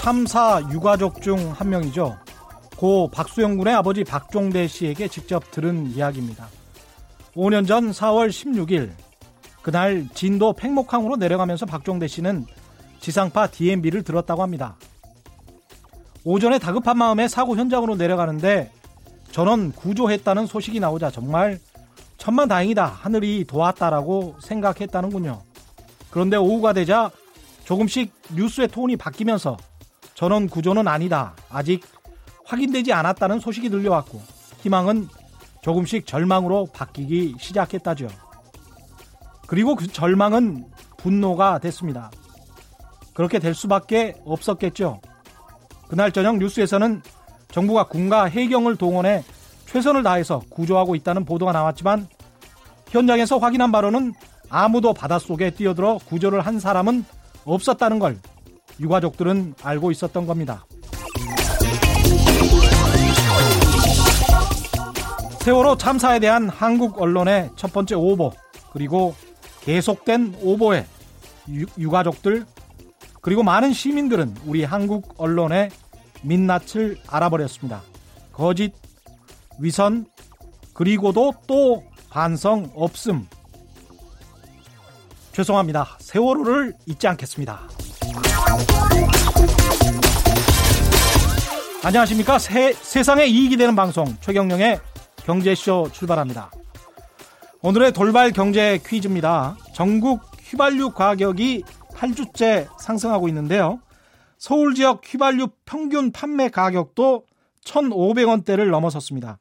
[0.00, 2.16] 참사 유가족 중 한 명이죠.
[2.78, 6.48] 고 박수영 군의 아버지 박종대 씨에게 직접 들은 이야기입니다.
[7.36, 8.92] 5년 전 4월 16일
[9.60, 12.46] 그날 진도 팽목항으로 내려가면서 박종대 씨는
[13.00, 14.76] 지상파 DMB를 들었다고 합니다.
[16.24, 18.72] 오전에 다급한 마음에 사고 현장으로 내려가는데
[19.32, 21.58] 전원 구조했다는 소식이 나오자 정말
[22.16, 25.42] 천만 다행이다 하늘이 도왔다라고 생각했다는군요.
[26.10, 27.10] 그런데 오후가 되자
[27.64, 29.58] 조금씩 뉴스의 톤이 바뀌면서
[30.20, 31.34] 전원 구조는 아니다.
[31.48, 31.82] 아직
[32.44, 34.20] 확인되지 않았다는 소식이 들려왔고
[34.58, 35.08] 희망은
[35.62, 38.06] 조금씩 절망으로 바뀌기 시작했다죠.
[39.46, 40.66] 그리고 그 절망은
[40.98, 42.10] 분노가 됐습니다.
[43.14, 45.00] 그렇게 될 수밖에 없었겠죠.
[45.88, 47.00] 그날 저녁 뉴스에서는
[47.50, 49.24] 정부가 군과 해경을 동원해
[49.64, 52.06] 최선을 다해서 구조하고 있다는 보도가 나왔지만
[52.88, 54.12] 현장에서 확인한 바로는
[54.50, 57.06] 아무도 바닷속에 뛰어들어 구조를 한 사람은
[57.46, 58.18] 없었다는 걸
[58.78, 60.66] 유가족들은 알고 있었던 겁니다.
[65.40, 68.32] 세월호 참사에 대한 한국 언론의 첫 번째 오보
[68.72, 69.14] 그리고
[69.62, 70.86] 계속된 오보에
[71.78, 72.46] 유, 가족들
[73.20, 75.70] 그리고 많은 시민들은 우리 한국 언론의
[76.22, 77.82] 민낯을 알아버렸습니다.
[78.32, 78.72] 거짓,
[79.58, 80.06] 위선,
[80.74, 83.26] 그리고도 또 반성 없음.
[85.32, 85.96] 죄송합니다.
[86.00, 87.60] 세월호를 잊지 않겠습니다.
[91.82, 92.38] 안녕하십니까.
[92.38, 94.78] 세, 세상에 이익이 되는 방송 최경령의
[95.24, 96.50] 경제쇼 출발합니다.
[97.62, 99.56] 오늘의 돌발 경제 퀴즈입니다.
[99.72, 101.64] 전국 휘발유 가격이
[101.94, 103.80] 8주째 상승하고 있는데요.
[104.36, 107.24] 서울 지역 휘발유 평균 판매 가격도
[107.64, 109.38] 1,500원대를 넘어섰습니다.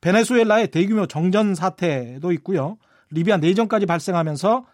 [0.00, 2.78] 베네수엘라의 대규모 정전 사태도 있고요.
[3.10, 4.64] 리비아 내전까지 발생하면서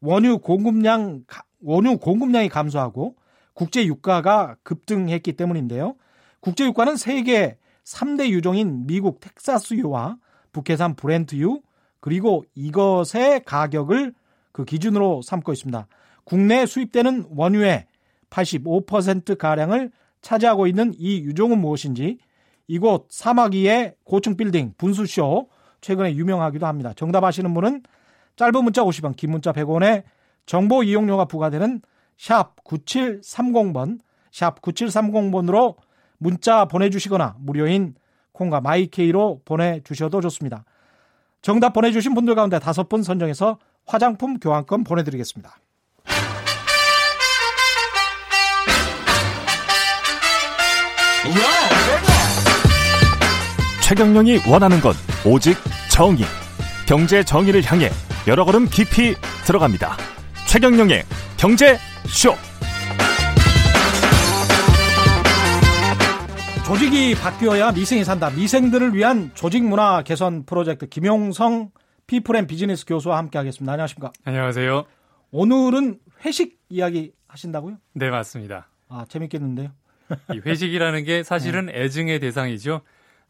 [0.00, 1.24] 원유 공급량
[1.60, 3.16] 원유 공급량이 감소하고
[3.52, 5.96] 국제 유가가 급등했기 때문인데요.
[6.42, 10.16] 국제 유가는 세계 3대 유종인 미국 텍사스유와
[10.50, 11.62] 북해산 브렌트유
[12.00, 14.12] 그리고 이것의 가격을
[14.50, 15.86] 그 기준으로 삼고 있습니다.
[16.24, 17.86] 국내에 수입되는 원유의
[18.28, 22.18] 85%가량을 차지하고 있는 이 유종은 무엇인지
[22.66, 25.48] 이곳 사막 위의 고층 빌딩 분수쇼
[25.80, 26.92] 최근에 유명하기도 합니다.
[26.96, 27.84] 정답 아시는 분은
[28.34, 30.02] 짧은 문자 50원, 긴 문자 100원에
[30.46, 31.82] 정보 이용료가 부과되는
[32.16, 34.00] 샵 9730번,
[34.32, 35.76] 샵 9730번으로
[36.22, 37.94] 문자 보내주시거나 무료인
[38.32, 40.64] 콩과 마이케이로 보내주셔도 좋습니다.
[41.42, 45.56] 정답 보내주신 분들 가운데 다섯 분 선정해서 화장품 교환권 보내드리겠습니다.
[53.82, 54.94] 최경령이 원하는 건
[55.26, 55.56] 오직
[55.90, 56.24] 정의.
[56.86, 57.90] 경제 정의를 향해
[58.28, 59.96] 여러 걸음 깊이 들어갑니다.
[60.46, 61.04] 최경령의
[61.36, 62.34] 경제 쇼.
[66.66, 68.30] 조직이 바뀌어야 미생이 산다.
[68.30, 71.70] 미생들을 위한 조직 문화 개선 프로젝트 김용성
[72.06, 73.72] 피플앤비즈니스 교수와 함께 하겠습니다.
[73.72, 74.12] 안녕하십니까?
[74.24, 74.84] 안녕하세요.
[75.32, 77.76] 오늘은 회식 이야기 하신다고요?
[77.94, 78.68] 네, 맞습니다.
[78.88, 79.70] 아, 재밌겠는데요?
[80.34, 81.82] 이 회식이라는 게 사실은 네.
[81.82, 82.82] 애증의 대상이죠.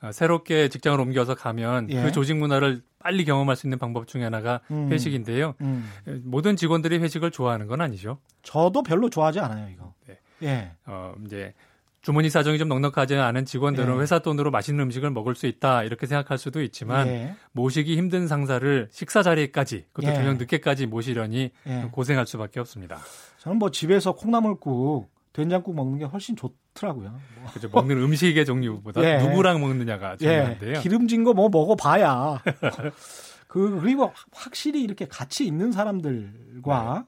[0.02, 2.02] 어, 새롭게 직장을 옮겨서 가면 예.
[2.02, 4.88] 그 조직 문화를 빨리 경험할 수 있는 방법 중에 하나가 음.
[4.90, 5.54] 회식인데요.
[5.60, 5.90] 음.
[6.24, 8.18] 모든 직원들이 회식을 좋아하는 건 아니죠.
[8.42, 9.94] 저도 별로 좋아하지 않아요, 이거.
[10.06, 10.18] 네.
[10.42, 10.72] 예.
[10.86, 11.54] 어, 이제
[12.02, 14.00] 주머니 사정이 좀 넉넉하지 않은 직원들은 예.
[14.00, 17.34] 회사 돈으로 맛있는 음식을 먹을 수 있다 이렇게 생각할 수도 있지만 예.
[17.52, 20.16] 모시기 힘든 상사를 식사 자리까지 그것도 예.
[20.16, 21.88] 저녁 늦게까지 모시려니 예.
[21.92, 22.98] 고생할 수밖에 없습니다.
[23.38, 27.10] 저는 뭐 집에서 콩나물국 된장국 먹는 게 훨씬 좋더라고요.
[27.10, 27.50] 뭐.
[27.50, 27.68] 그렇죠.
[27.72, 29.18] 먹는 음식의 종류보다 예.
[29.18, 30.74] 누구랑 먹느냐가 중요한데요.
[30.76, 30.80] 예.
[30.80, 32.42] 기름진 거 뭐 먹어봐야.
[33.46, 37.04] 그 그리고 확실히 이렇게 같이 있는 사람들과 네.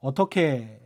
[0.00, 0.80] 어떻게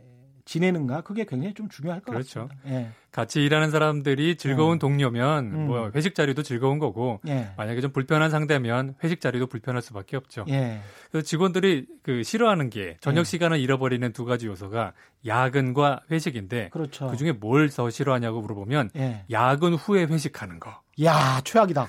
[0.49, 2.47] 지내는가 그게 굉장히 좀 중요할 것 그렇죠.
[2.47, 2.69] 같습니다.
[2.75, 2.89] 예.
[3.11, 4.79] 같이 일하는 사람들이 즐거운 음.
[4.79, 5.67] 동료면 음.
[5.67, 7.51] 뭐 회식 자리도 즐거운 거고 예.
[7.55, 10.45] 만약에 좀 불편한 상대면 회식 자리도 불편할 수밖에 없죠.
[10.49, 10.79] 예.
[11.11, 13.23] 그래서 직원들이 그 싫어하는 게 저녁 예.
[13.25, 14.93] 시간을 잃어버리는 두 가지 요소가
[15.27, 17.07] 야근과 회식인데 그렇죠.
[17.09, 19.25] 그중에 뭘 더 싫어하냐고 물어보면 예.
[19.29, 20.81] 야근 후에 회식하는 거.
[21.03, 21.87] 야 최악이다.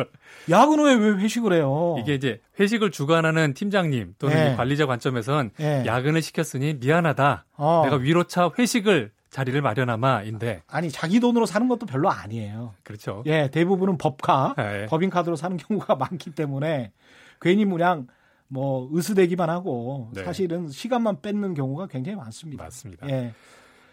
[0.50, 1.96] 야근 후에 왜 회식을 해요?
[1.98, 4.56] 이게 이제 회식을 주관하는 팀장님 또는 예.
[4.56, 7.46] 관리자 관점에선 야근을 시켰으니 미안하다.
[7.56, 7.82] 어.
[7.84, 12.74] 내가 위로차 회식을 자리를 마련하마인데 아니 자기 돈으로 사는 것도 별로 아니에요.
[12.82, 13.22] 그렇죠.
[13.26, 14.86] 예, 대부분은 법카, 네.
[14.86, 16.92] 법인카드로 사는 경우가 많기 때문에
[17.40, 18.08] 괜히 그냥
[18.48, 20.24] 뭐 으스대기만 하고 네.
[20.24, 22.64] 사실은 시간만 뺏는 경우가 굉장히 많습니다.
[22.64, 23.08] 맞습니다.
[23.08, 23.32] 예.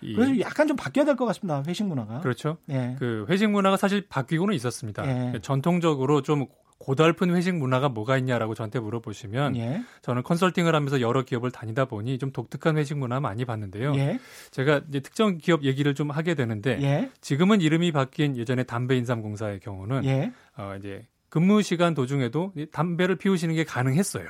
[0.02, 1.64] 그래서 약간 좀 바뀌어야 될 것 같습니다.
[1.68, 2.20] 회식 문화가.
[2.20, 2.58] 그렇죠.
[2.70, 2.96] 예.
[3.00, 5.06] 그 회식 문화가 사실 바뀌고는 있었습니다.
[5.08, 5.40] 예.
[5.42, 6.46] 전통적으로 좀
[6.80, 9.82] 고달픈 회식 문화가 뭐가 있냐라고 저한테 물어보시면 예.
[10.04, 13.96] 저는 컨설팅을 하면서 여러 기업을 다니다 보니 좀 독특한 회식 문화 많이 봤는데요.
[13.96, 14.20] 예.
[14.52, 17.12] 제가 이제 특정 기업 얘기를 좀 하게 되는데 예.
[17.20, 20.32] 지금은 이름이 바뀐 예전에 담배 인삼공사의 경우는 예.
[20.56, 24.28] 어 이제 근무 시간 도중에도 담배를 피우시는 게 가능했어요.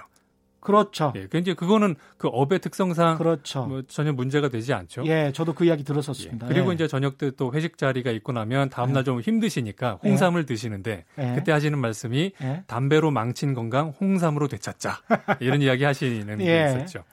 [0.60, 1.08] 그렇죠.
[1.16, 3.66] 예, 그러니까 이제 그거는 그 업의 특성상 그렇죠.
[3.66, 5.04] 뭐 전혀 문제가 되지 않죠.
[5.06, 6.48] 예, 저도 그 이야기 들었었습니다.
[6.48, 6.76] 예, 그리고 예.
[6.76, 9.22] 이제 저녁 때 또 회식 자리가 있고 나면 다음 날좀 예.
[9.22, 10.46] 힘드시니까 홍삼을 예.
[10.46, 11.34] 드시는데 예.
[11.36, 12.32] 그때 하시는 말씀이
[12.68, 15.00] 담배로 망친 건강 홍삼으로 되찾자
[15.40, 17.04] 이런 이야기 하시는 게 있었죠.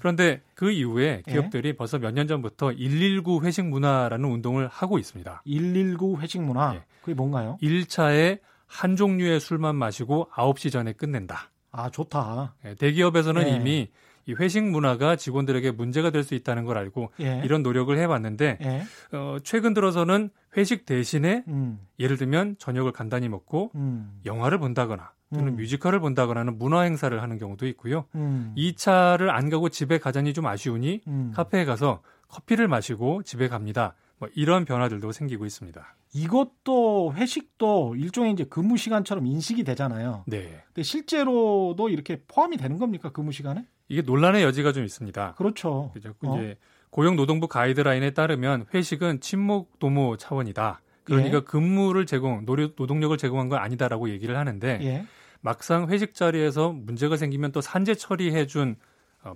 [0.00, 5.42] 그런데 그 이후에 기업들이 벌써 몇 년 전부터 119 회식 문화라는 운동을 하고 있습니다.
[5.46, 6.80] 119 회식 문화.
[7.02, 7.58] 그게 뭔가요?
[7.62, 11.50] 1차에 한 종류의 술만 마시고 9시 전에 끝낸다.
[11.72, 12.54] 아, 좋다.
[12.62, 13.56] 네, 대기업에서는 네.
[13.56, 13.90] 이미
[14.28, 17.42] 이 회식 문화가 직원들에게 문제가 될 수 있다는 걸 알고 예.
[17.44, 19.16] 이런 노력을 해봤는데 예.
[19.16, 21.78] 어, 최근 들어서는 회식 대신에 음.
[22.00, 24.20] 예를 들면 저녁을 간단히 먹고 음.
[24.24, 25.56] 영화를 본다거나 또는 음.
[25.56, 28.06] 뮤지컬을 본다거나는 문화 행사를 하는 경우도 있고요.
[28.16, 28.52] 음.
[28.56, 31.32] 2차를 안 가고 집에 가자니 좀 아쉬우니 음.
[31.34, 33.94] 카페에 가서 커피를 마시고 집에 갑니다.
[34.18, 35.94] 뭐 이런 변화들도 생기고 있습니다.
[36.16, 40.24] 이것도 회식도 일종의 이제 근무 시간처럼 인식이 되잖아요.
[40.26, 40.62] 네.
[40.68, 43.66] 근데 실제로도 이렇게 포함이 되는 겁니까 근무 시간에?
[43.88, 45.34] 이게 논란의 여지가 좀 있습니다.
[45.36, 45.90] 그렇죠.
[45.92, 46.14] 그죠.
[46.22, 46.38] 어.
[46.38, 46.56] 이제
[46.90, 50.80] 고용노동부 가이드라인에 따르면 회식은 친목 도모 차원이다.
[51.04, 51.40] 그러니까 예.
[51.42, 55.06] 근무를 제공, 노동력을 제공한 건 아니다라고 얘기를 하는데 예.
[55.40, 58.85] 막상 회식 자리에서 문제가 생기면 또 산재 처리해준 어,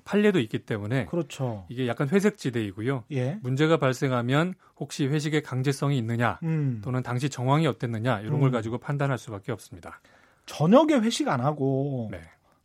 [0.05, 1.67] 판례도 있기 때문에 그렇죠.
[1.69, 3.05] 이게 약간 회색 지대이고요.
[3.13, 3.39] 예.
[3.43, 6.81] 문제가 발생하면 혹시 회식의 강제성이 있느냐 음.
[6.83, 8.41] 또는 당시 정황이 어땠느냐 이런 음.
[8.41, 10.01] 걸 가지고 판단할 수밖에 없습니다.
[10.47, 12.21] 저녁에 회식 안 하고 네.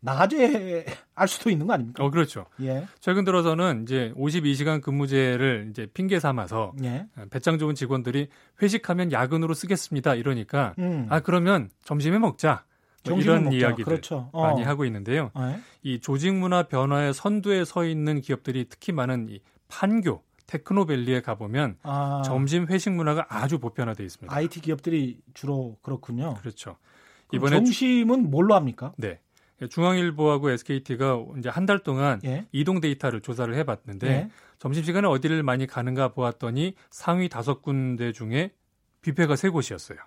[0.05, 0.85] 낮에
[1.15, 2.03] 알 수도 있는 거 아닙니까?
[2.03, 2.45] 어, 그렇죠.
[2.61, 2.87] 예.
[2.99, 7.07] 최근 들어서는 이제 52시간 근무제를 이제 핑계 삼아서 예.
[7.17, 8.29] 어, 배짱 좋은 직원들이
[8.61, 10.15] 회식하면 야근으로 쓰겠습니다.
[10.15, 11.07] 이러니까 음.
[11.09, 12.63] 아 그러면 점심에 먹자.
[13.09, 14.29] 뭐 이런 이야기들 그렇죠.
[14.31, 14.41] 어.
[14.43, 15.31] 많이 하고 있는데요.
[15.35, 15.59] 네.
[15.83, 22.21] 이 조직 문화 변화의 선두에 서 있는 기업들이 특히 많은 이 판교, 테크노밸리에 가보면 아.
[22.25, 24.35] 점심 회식 문화가 아주 보편화돼 있습니다.
[24.35, 26.35] IT 기업들이 주로 그렇군요.
[26.35, 26.77] 그렇죠.
[27.33, 28.93] 이번에 점심은 뭘로 합니까?
[28.97, 29.19] 네.
[29.69, 32.45] 중앙일보하고 SKT가 이제 한 달 동안 예?
[32.51, 34.29] 이동 데이터를 조사를 해봤는데 예?
[34.59, 38.51] 점심시간에 어디를 많이 가는가 보았더니 상위 다섯 군데 중에
[39.01, 39.97] 뷔페가 세 곳이었어요.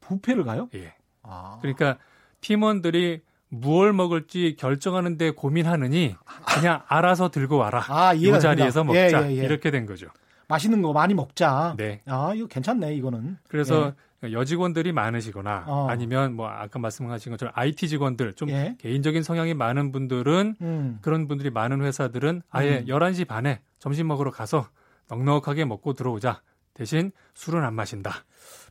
[0.00, 0.68] 뷔페를 가요?
[0.74, 0.94] 예.
[1.22, 1.58] 아.
[1.62, 1.98] 그러니까
[2.40, 6.14] 팀원들이 무얼 먹을지 결정하는 데 고민하느니
[6.46, 7.84] 그냥 알아서 들고 와라.
[7.88, 9.28] 아, 이 자리에서 먹자.
[9.28, 9.44] 예, 예, 예.
[9.44, 10.08] 이렇게 된 거죠.
[10.48, 11.74] 맛있는 거 많이 먹자.
[11.76, 12.02] 네.
[12.06, 13.38] 아, 이거 괜찮네, 이거는.
[13.48, 13.92] 그래서
[14.24, 14.32] 예.
[14.32, 15.86] 여직원들이 많으시거나 어.
[15.88, 18.76] 아니면 뭐 아까 말씀하신 것처럼 IT 직원들 좀 예.
[18.78, 20.98] 개인적인 성향이 많은 분들은 음.
[21.02, 22.86] 그런 분들이 많은 회사들은 아예 음.
[22.86, 24.68] 11시 반에 점심 먹으러 가서
[25.08, 26.40] 넉넉하게 먹고 들어오자.
[26.74, 28.24] 대신 술은 안 마신다.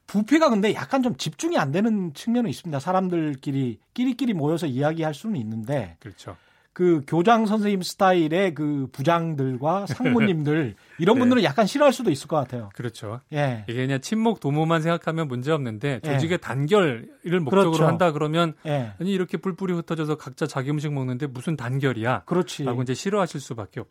[0.07, 2.80] 부패가 근데 약간 좀 집중이 안 되는 측면은 있습니다.
[2.80, 6.38] 사람들끼리 끼리끼리 모여서 이야기할 수는 있는데 그렇죠.
[6.75, 11.19] 그 교장 선생님 스타일의 그 부장들과 상무님들 이런 네.
[11.22, 12.69] 분들은 약간 싫어할 수도 있을 것 같아요.
[12.75, 13.22] 그렇죠.
[13.31, 13.63] 예.
[13.69, 16.12] 이게 그냥 친목 도모만 생각하면 문제 없는데 예.
[16.12, 16.38] 조직의 예.
[16.38, 17.88] 단결을 목적으로 그렇죠.
[17.88, 18.92] 한다 그러면 예.
[19.00, 22.24] 아니 이렇게 뿔뿔이 흩어져서 각자 자기 음식 먹는데 무슨 단결이야?
[22.25, 22.66] 그렇지.
[22.66, 23.88] 라고 이제 싫어하실 수밖에 없.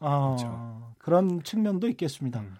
[0.00, 0.92] 아, 그렇죠.
[0.98, 2.40] 그런 측면도 있겠습니다.
[2.40, 2.56] 음.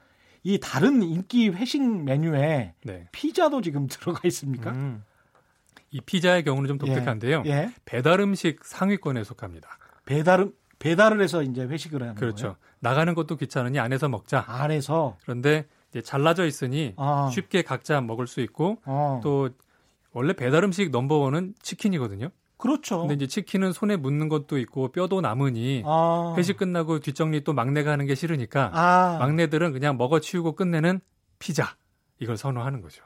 [0.47, 3.09] 이 다른 인기 회식 메뉴에 네.
[3.11, 4.71] 피자도 지금 들어가 있습니까?
[4.71, 5.03] 음.
[5.91, 7.43] 이 피자의 경우는 좀 독특한데요.
[7.47, 7.51] 예.
[7.51, 7.71] 예.
[7.85, 9.69] 배달 음식 상위권에 속합니다.
[10.05, 12.43] 배달 배달을 해서 이제 회식을 하는 그렇죠.
[12.43, 12.57] 거예요.
[12.79, 14.45] 나가는 것도 귀찮으니 안에서 먹자.
[14.47, 15.17] 안에서.
[15.23, 17.29] 그런데 이제 잘라져 있으니 아.
[17.33, 19.19] 쉽게 각자 먹을 수 있고 아.
[19.25, 19.49] 또
[20.13, 22.29] 원래 배달 음식 넘버원은 치킨이거든요.
[22.59, 23.01] 그렇죠.
[23.01, 26.35] 근데 이제 치킨은 손에 묻는 것도 있고 뼈도 남으니 아.
[26.37, 29.17] 회식 끝나고 뒷정리 또 막내가 하는 게 싫으니까 아.
[29.19, 31.01] 막내들은 그냥 먹어 치우고 끝내는
[31.39, 31.77] 피자
[32.19, 33.05] 이걸 선호하는 거죠.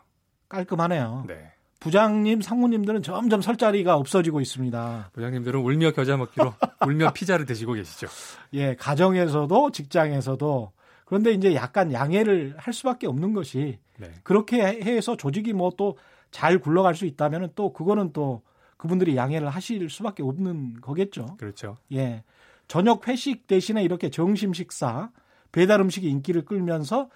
[0.49, 1.25] 깔끔하네요.
[1.27, 1.53] 네.
[1.81, 5.11] 부장님, 상무님들은 점점 설 자리가 없어지고 있습니다.
[5.15, 6.55] 부장님들은 울며 겨자 먹기로
[6.87, 8.07] 울며 피자를 드시고 계시죠.
[8.53, 10.73] 예, 가정에서도 직장에서도
[11.07, 14.11] 그런데 이제 약간 양해를 할 수밖에 없는 것이 네.
[14.23, 15.97] 그렇게 해서 조직이 뭐 또
[16.31, 18.43] 잘 굴러갈 수 있다면 또 그거는 또
[18.81, 21.37] 그분들이 양해를 하실 수밖에 없는 거겠죠.
[21.39, 21.77] 그렇죠.
[21.93, 22.25] 예.
[22.67, 25.11] 저녁 회식 대신에 이렇게 점심 식사,
[25.53, 27.11] 배달 음식이 인기를 끌면서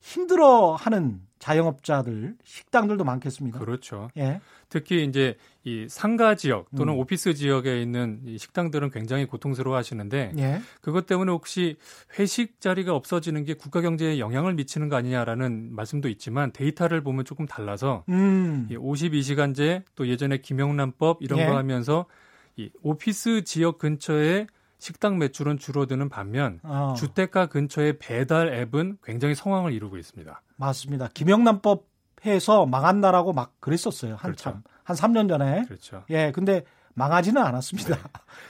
[0.00, 3.58] 힘들어 하는 자영업자들, 식당들도 많겠습니다.
[3.58, 4.10] 그렇죠.
[4.18, 4.40] 예.
[4.68, 6.98] 특히 이제 이 상가 지역 또는 음.
[6.98, 10.60] 오피스 지역에 있는 이 식당들은 굉장히 고통스러워 하시는데 예.
[10.82, 11.76] 그것 때문에 혹시
[12.18, 17.46] 회식 자리가 없어지는 게 국가 경제에 영향을 미치는 거 아니냐라는 말씀도 있지만 데이터를 보면 조금
[17.46, 18.68] 달라서 음.
[18.70, 21.46] 이 52시간제 또 예전에 김영란법 이런 예.
[21.46, 22.04] 거 하면서
[22.56, 24.46] 이 오피스 지역 근처에
[24.80, 26.94] 식당 매출은 줄어드는 반면 어.
[26.96, 30.42] 주택가 근처의 배달 앱은 굉장히 성황을 이루고 있습니다.
[30.56, 31.08] 맞습니다.
[31.14, 31.86] 김영란법
[32.26, 34.16] 해서 망한다라고 막 그랬었어요.
[34.18, 34.62] 한참.
[34.62, 34.62] 그렇죠.
[34.82, 35.64] 한 3년 전에.
[35.66, 36.02] 그렇죠.
[36.10, 37.96] 예, 근데 망하지는 않았습니다.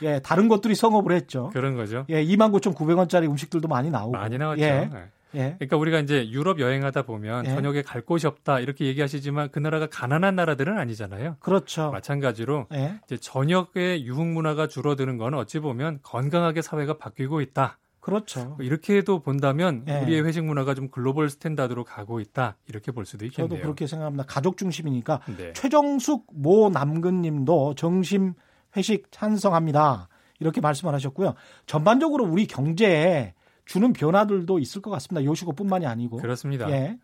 [0.00, 0.14] 네.
[0.14, 1.50] 예, 다른 것들이 성업을 했죠.
[1.52, 2.06] 그런 거죠.
[2.08, 4.12] 예, 29,900원짜리 음식들도 많이 나오고.
[4.12, 4.62] 많이 나왔죠.
[4.62, 4.88] 예.
[4.92, 5.10] 네.
[5.34, 5.56] 예.
[5.58, 7.50] 그러니까 우리가 이제 유럽 여행하다 보면 예.
[7.50, 11.36] 저녁에 갈 곳이 없다 이렇게 얘기하시지만 그 나라가 가난한 나라들은 아니잖아요.
[11.40, 11.90] 그렇죠.
[11.90, 13.00] 마찬가지로 예.
[13.04, 17.78] 이제 저녁에 유흥 문화가 줄어드는 건 어찌 보면 건강하게 사회가 바뀌고 있다.
[18.00, 18.56] 그렇죠.
[18.60, 20.00] 이렇게도 본다면 예.
[20.00, 23.48] 우리의 회식 문화가 좀 글로벌 스탠다드로 가고 있다 이렇게 볼 수도 있겠네요.
[23.48, 24.24] 저도 그렇게 생각합니다.
[24.26, 25.52] 가족 중심이니까 네.
[25.52, 28.34] 최정숙 모 남근님도 정심
[28.76, 30.08] 회식 찬성합니다.
[30.38, 31.34] 이렇게 말씀을 하셨고요.
[31.66, 33.34] 전반적으로 우리 경제에
[33.70, 35.24] 주는 변화들도 있을 것 같습니다.
[35.24, 36.68] 요식업뿐만이 아니고 그렇습니다.
[36.72, 36.98] 예.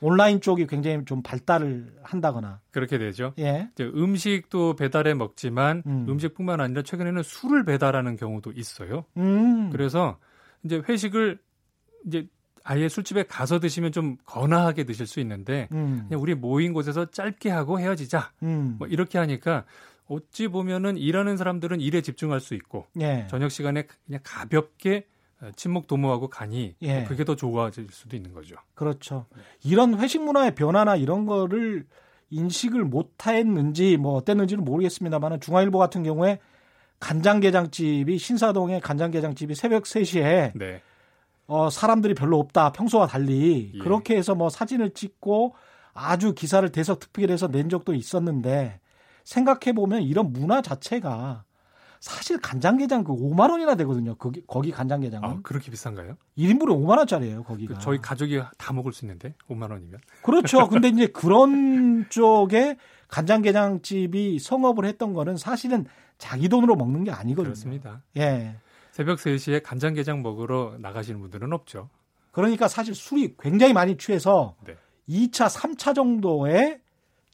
[0.00, 3.34] 온라인 쪽이 굉장히 좀 발달을 한다거나 그렇게 되죠.
[3.40, 3.68] 예.
[3.80, 6.18] 음식도 배달해 먹지만 음.
[6.20, 9.04] 식뿐만 아니라 최근에는 술을 배달하는 경우도 있어요.
[9.16, 9.70] 음.
[9.70, 10.16] 그래서
[10.62, 11.40] 이제 회식을
[12.06, 12.28] 이제
[12.62, 16.04] 아예 술집에 가서 드시면 좀 건아하게 드실 수 있는데 음.
[16.06, 18.30] 그냥 우리 모인 곳에서 짧게 하고 헤어지자.
[18.44, 18.76] 음.
[18.78, 19.64] 뭐 이렇게 하니까
[20.06, 23.26] 어찌 보면은 일하는 사람들은 일에 집중할 수 있고 예.
[23.28, 25.06] 저녁 시간에 그냥 가볍게
[25.56, 27.00] 친목 도모하고 가니 예.
[27.00, 28.56] 뭐 그게 더 좋아질 수도 있는 거죠.
[28.74, 29.26] 그렇죠.
[29.64, 31.86] 이런 회식 문화의 변화나 이런 거를
[32.30, 36.38] 인식을 못 했는지 뭐 어땠는지는 모르겠습니다만 중앙일보 같은 경우에
[37.00, 40.80] 간장게장집이 신사동의 간장게장집이 새벽 3시에 네.
[41.46, 42.72] 어, 사람들이 별로 없다.
[42.72, 43.72] 평소와 달리.
[43.74, 43.78] 예.
[43.78, 45.54] 그렇게 해서 뭐 사진을 찍고
[45.92, 48.80] 아주 기사를 대서특필해서 낸 적도 있었는데
[49.24, 51.44] 생각해 보면 이런 문화 자체가
[52.02, 54.16] 사실 간장게장 그 5만 원이나 되거든요.
[54.16, 55.28] 거기 거기 간장게장은.
[55.28, 56.16] 아, 그렇게 비싼가요?
[56.36, 57.74] 1인분에 5만 원짜리예요, 거기가.
[57.74, 60.00] 그 저희 가족이 다 먹을 수 있는데 5만 원이면.
[60.24, 60.66] 그렇죠.
[60.68, 65.86] 근데 이제 그런 쪽에 간장게장집이 성업을 했던 거는 사실은
[66.18, 67.52] 자기 돈으로 먹는 게 아니거든요.
[67.52, 68.02] 그렇습니다.
[68.16, 68.56] 예.
[68.90, 71.88] 새벽 3시에 간장게장 먹으러 나가시는 분들은 없죠.
[72.32, 74.76] 그러니까 사실 술이 굉장히 많이 취해서 네.
[75.08, 76.80] 2차, 3차 정도의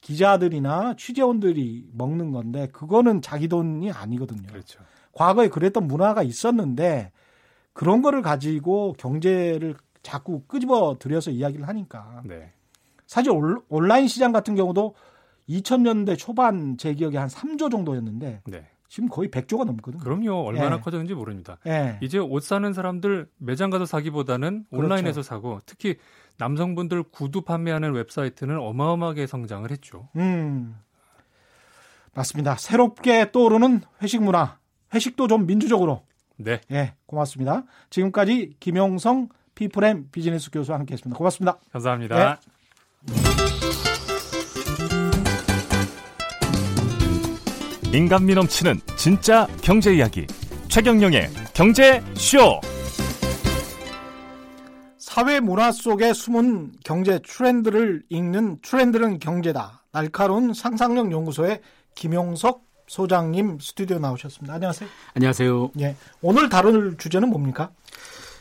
[0.00, 4.46] 기자들이나 취재원들이 먹는 건데 그거는 자기 돈이 아니거든요.
[4.48, 4.80] 그렇죠.
[5.12, 7.12] 과거에 그랬던 문화가 있었는데
[7.72, 12.52] 그런 거를 가지고 경제를 자꾸 끄집어 들여서 이야기를 하니까 네.
[13.06, 13.32] 사실
[13.68, 14.94] 온라인 시장 같은 경우도
[15.48, 18.66] 2000년대 초반 제 기억에 한 3조 정도였는데 네.
[18.88, 20.02] 지금 거의 100조가 넘거든요.
[20.02, 20.44] 그럼요.
[20.46, 20.80] 얼마나 예.
[20.80, 21.58] 커졌는지 모릅니다.
[21.66, 21.98] 예.
[22.02, 24.84] 이제 옷 사는 사람들 매장 가서 사기보다는 그렇죠.
[24.84, 25.22] 온라인에서 그렇죠.
[25.22, 25.96] 사고 특히
[26.38, 30.08] 남성분들 구두 판매하는 웹사이트는 어마어마하게 성장을 했죠.
[30.16, 30.76] 음.
[32.14, 32.56] 맞습니다.
[32.56, 34.56] 새롭게 떠오르는 회식 문화.
[34.94, 36.04] 회식도 좀 민주적으로.
[36.36, 36.60] 네.
[36.70, 37.64] 예, 고맙습니다.
[37.90, 41.18] 지금까지 김용성 피플엠 비즈니스 교수와 함께 했습니다.
[41.18, 41.58] 고맙습니다.
[41.72, 42.38] 감사합니다.
[42.38, 43.18] 네.
[47.92, 50.26] 인간미 넘치는 진짜 경제 이야기
[50.68, 52.60] 최경영의 경제 쇼.
[55.08, 59.82] 사회 문화 속에 숨은 경제 트렌드를 읽는 트렌드는 경제다.
[59.90, 61.62] 날카로운 상상력 연구소의
[61.94, 64.52] 김용석 소장님 스튜디오 나오셨습니다.
[64.52, 64.88] 안녕하세요.
[65.14, 65.70] 안녕하세요.
[65.80, 65.96] 예.
[66.20, 67.70] 오늘 다룰 주제는 뭡니까?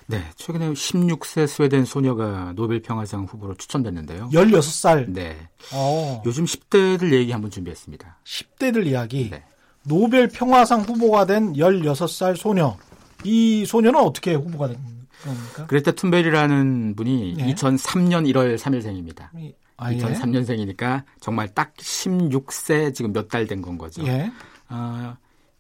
[0.08, 4.30] 네, 최근에 16세 스웨덴 소녀가 노벨 평화상 후보로 추천됐는데요.
[4.34, 5.14] 16살.
[5.14, 5.38] 네.
[5.74, 5.78] 오.
[5.78, 6.24] 어.
[6.26, 8.18] 요즘 10대들 얘기 한번 준비했습니다.
[8.26, 9.30] 10대들 이야기.
[9.30, 9.42] 네.
[9.84, 12.76] 노벨 평화상 후보가 된 16살 소녀.
[13.24, 15.66] 이 소녀는 어떻게 후보가 된 겁니까?
[15.68, 17.54] 그레타 툰베리라는 분이 네.
[17.54, 19.30] 2003년 1월 3일생입니다.
[19.78, 24.06] 아, 2003년생이니까 정말 딱 16세 지금 몇 달 된 건 거죠.
[24.08, 24.32] 예.
[24.70, 25.16] 어,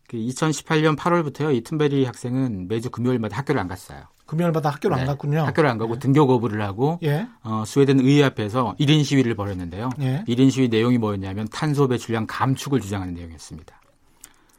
[0.08, 1.54] 그 2018년 8월부터요.
[1.56, 4.04] 이 툰베리 학생은 매주 금요일마다 학교를 안 갔어요.
[4.26, 5.02] 금요일마다 학교를 네.
[5.02, 5.40] 안 갔군요.
[5.46, 6.00] 학교를 안 가고 네.
[6.00, 7.28] 등교 거부를 하고 예.
[7.44, 9.90] 어, 스웨덴 의회 앞에서 1인 시위를 벌였는데요.
[10.02, 10.24] 예.
[10.28, 13.77] 1인 시위 내용이 뭐였냐면 탄소 배출량 감축을 주장하는 내용이었습니다.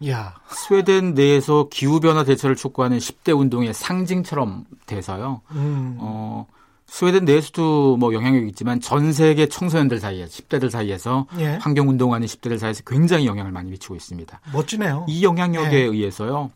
[0.06, 0.34] 야.
[0.50, 5.40] 스웨덴 내에서 기후 변화 대처를 촉구하는 10대 운동의 상징처럼 돼서요.
[5.52, 5.96] 음.
[5.98, 6.46] 어,
[6.86, 11.58] 스웨덴 내에서도 뭐 영향력이 있지만 전 세계 청소년들 사이에 10대들 사이에서 예.
[11.60, 14.40] 환경 운동하는 10대들 사이에서 굉장히 영향을 많이 미치고 있습니다.
[14.52, 15.06] 멋지네요.
[15.08, 15.82] 이 영향력에 예.
[15.84, 16.50] 의해서요.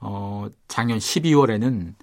[0.00, 1.94] 어, 작년 12월에는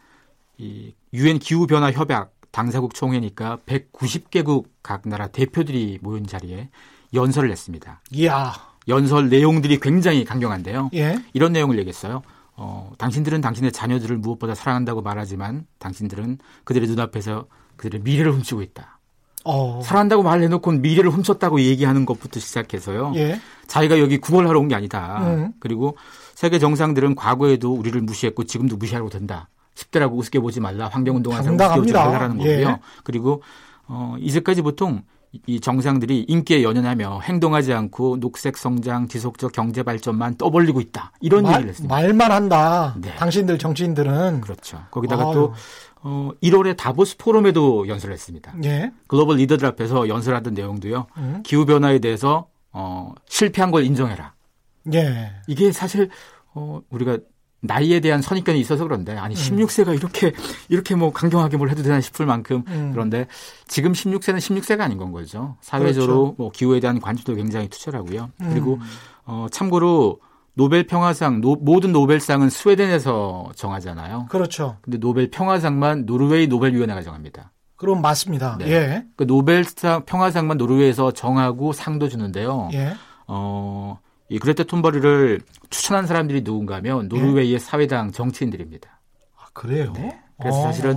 [0.58, 6.70] 이 유엔 기후 변화 협약 당사국 총회니까 190개국 각 나라 대표들이 모인 자리에
[7.14, 8.02] 연설을 했습니다.
[8.12, 8.54] 이야.
[8.88, 10.90] 연설 내용들이 굉장히 강경한데요.
[10.94, 11.18] 예.
[11.34, 12.22] 이런 내용을 얘기했어요.
[12.56, 17.46] 어, 당신들은 당신의 자녀들을 무엇보다 사랑한다고 말하지만 당신들은 그들의 눈앞에서
[17.78, 19.00] 그들의 미래를 훔치고 있다.
[19.46, 19.82] 어.
[19.84, 23.14] 사랑한다고 말해놓고 미래를 훔쳤다고 얘기하는 것부터 시작해서요.
[23.16, 23.40] 예.
[23.68, 25.22] 자기가 여기 구걸하러 온 게 아니다.
[25.28, 25.54] 음.
[25.60, 25.98] 그리고
[26.36, 29.50] 세계 정상들은 과거에도 우리를 무시했고 지금도 무시하고 된다.
[29.76, 30.88] 10대라고 우습게 보지 말라.
[30.88, 32.58] 환경운동하는 사람 우습게 보지 말라라는 예.
[32.64, 32.80] 거고요.
[33.04, 33.42] 그리고
[33.88, 35.02] 어, 이제까지 보통
[35.48, 41.12] 이 정상들이 인기에 연연하며 행동하지 않고 녹색 성장, 지속적 경제 발전만 떠벌리고 있다.
[41.22, 41.94] 이런 말, 얘기를 했습니다.
[41.94, 42.96] 말만 한다.
[43.02, 43.16] 네.
[43.16, 44.84] 당신들 정치인들은 그렇죠.
[44.92, 45.34] 거기다가 아유.
[45.34, 45.54] 또
[46.04, 48.54] 어, 1월에 다보스 포럼에도 연설을 했습니다.
[48.64, 48.92] 예.
[49.08, 51.08] 글로벌 리더들 앞에서 연설하던 내용도요.
[51.18, 51.42] 음.
[51.44, 54.34] 기후 변화에 대해서 어, 실패한 걸 인정해라.
[54.94, 55.32] 예.
[55.48, 56.10] 이게 사실
[56.54, 57.18] 어, 우리가
[57.64, 59.94] 나이에 대한 선입견이 있어서 그런데 아니 16세가 음.
[59.96, 60.34] 이렇게
[60.68, 62.92] 이렇게 뭐 강경하게 뭘 해도 되나 싶을 만큼 음.
[62.92, 63.26] 그런데
[63.68, 65.56] 지금 16세는 16세가 아닌 건 거죠.
[65.62, 66.36] 사회적으로 그렇죠.
[66.38, 68.32] 뭐 기후에 대한 관심도 굉장히 투철하고요.
[68.42, 68.50] 음.
[68.50, 68.80] 그리고
[69.26, 70.20] 어 참고로
[70.56, 74.28] 노벨 평화상 노, 모든 노벨상은 스웨덴에서 정하잖아요.
[74.30, 74.78] 그렇죠.
[74.82, 77.52] 근데 노벨 평화상만 노르웨이 노벨 위원회가 정합니다.
[77.78, 78.58] 그럼 맞습니다.
[78.60, 78.70] 네.
[78.70, 79.06] 예.
[79.16, 82.70] 그 노벨상 평화상만 노르웨이에서 정하고 상도 주는데요.
[82.74, 82.94] 예.
[83.28, 84.00] 어,
[84.30, 87.60] 이 그레타 툰버리를 추천한 사람들이 누군가 하면 노르웨이의 예?
[87.60, 88.90] 사회당 정치인들입니다.
[89.38, 89.94] 아, 그래요?
[89.96, 90.20] 네.
[90.40, 90.64] 그래서 어.
[90.64, 90.96] 사실은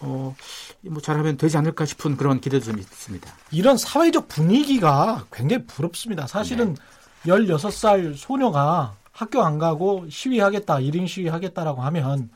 [0.00, 0.34] 어,
[0.82, 3.32] 뭐 잘하면 되지 않을까 싶은 그런 기대도 좀 있습니다.
[3.50, 6.26] 이런 사회적 분위기가 굉장히 부럽습니다.
[6.26, 6.74] 사실은
[7.24, 7.32] 네.
[7.32, 12.30] 16살 소녀가 학교 안 가고 시위하겠다, 1인 시위하겠다라고 하면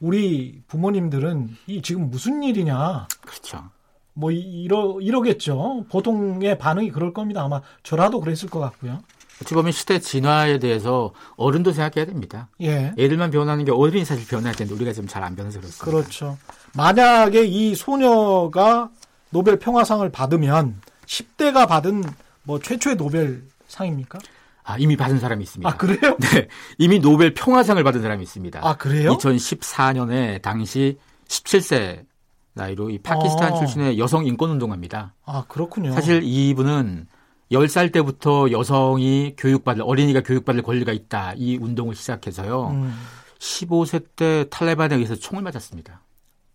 [0.00, 3.06] 우리 부모님들은 이 지금 무슨 일이냐.
[3.22, 3.70] 그렇죠.
[4.12, 5.86] 뭐 이러 이러겠죠.
[5.88, 7.42] 보통의 반응이 그럴 겁니다.
[7.42, 9.00] 아마 저라도 그랬을 것 같고요.
[9.44, 12.48] 어찌 보면 시대 진화에 대해서 어른도 생각해야 됩니다.
[12.62, 12.94] 예.
[12.98, 15.84] 애들만 변하는 게 어른이 사실 변해야 되는데 우리가 좀잘안 변해서 그렇습니다.
[15.84, 16.38] 그렇죠.
[16.72, 18.90] 만약에 이 소녀가
[19.30, 22.04] 노벨 평화상을 받으면 10대가 받은
[22.42, 24.18] 뭐 최초의 노벨 상입니까?
[24.62, 25.68] 아, 이미 받은 사람이 있습니다.
[25.68, 26.16] 아, 그래요?
[26.32, 26.48] 네.
[26.78, 28.60] 이미 노벨 평화상을 받은 사람이 있습니다.
[28.62, 29.12] 아, 그래요?
[29.18, 30.98] 2014년에 당시
[31.28, 32.06] 17세
[32.54, 33.56] 나이로 이 파키스탄 아.
[33.56, 35.12] 출신의 여성 인권 운동가입니다.
[35.26, 35.92] 아, 그렇군요.
[35.92, 37.08] 사실 이분은
[37.52, 41.34] 10살 때부터 여성이 교육받을 어린이가 교육받을 권리가 있다.
[41.36, 42.68] 이 운동을 시작해서요.
[42.68, 42.94] 음.
[43.38, 46.00] 15세 때 탈레반에 의해서 총을 맞았습니다.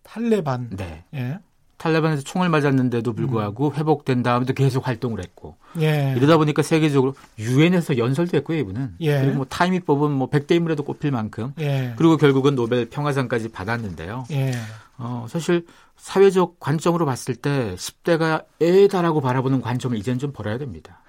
[0.02, 0.70] 탈레반.
[0.76, 1.04] 네.
[1.14, 1.38] 예.
[1.80, 3.74] 탈레반에서 총을 맞았는데도 불구하고 음.
[3.74, 6.12] 회복된 다음에도 계속 활동을 했고 예.
[6.14, 9.20] 이러다 보니까 세계적으로 유엔에서 연설도 했고요 이분은 예.
[9.20, 11.94] 그리고 뭐 타임이 뽑은 뭐 100대 인물에도 꼽힐 만큼 예.
[11.96, 14.26] 그리고 결국은 노벨 평화상까지 받았는데요.
[14.32, 14.52] 예.
[14.98, 15.64] 어, 사실
[16.00, 21.02] 사회적 관점으로 봤을 때 10대가 애다라고 바라보는 관점을 이제는 좀 버려야 됩니다.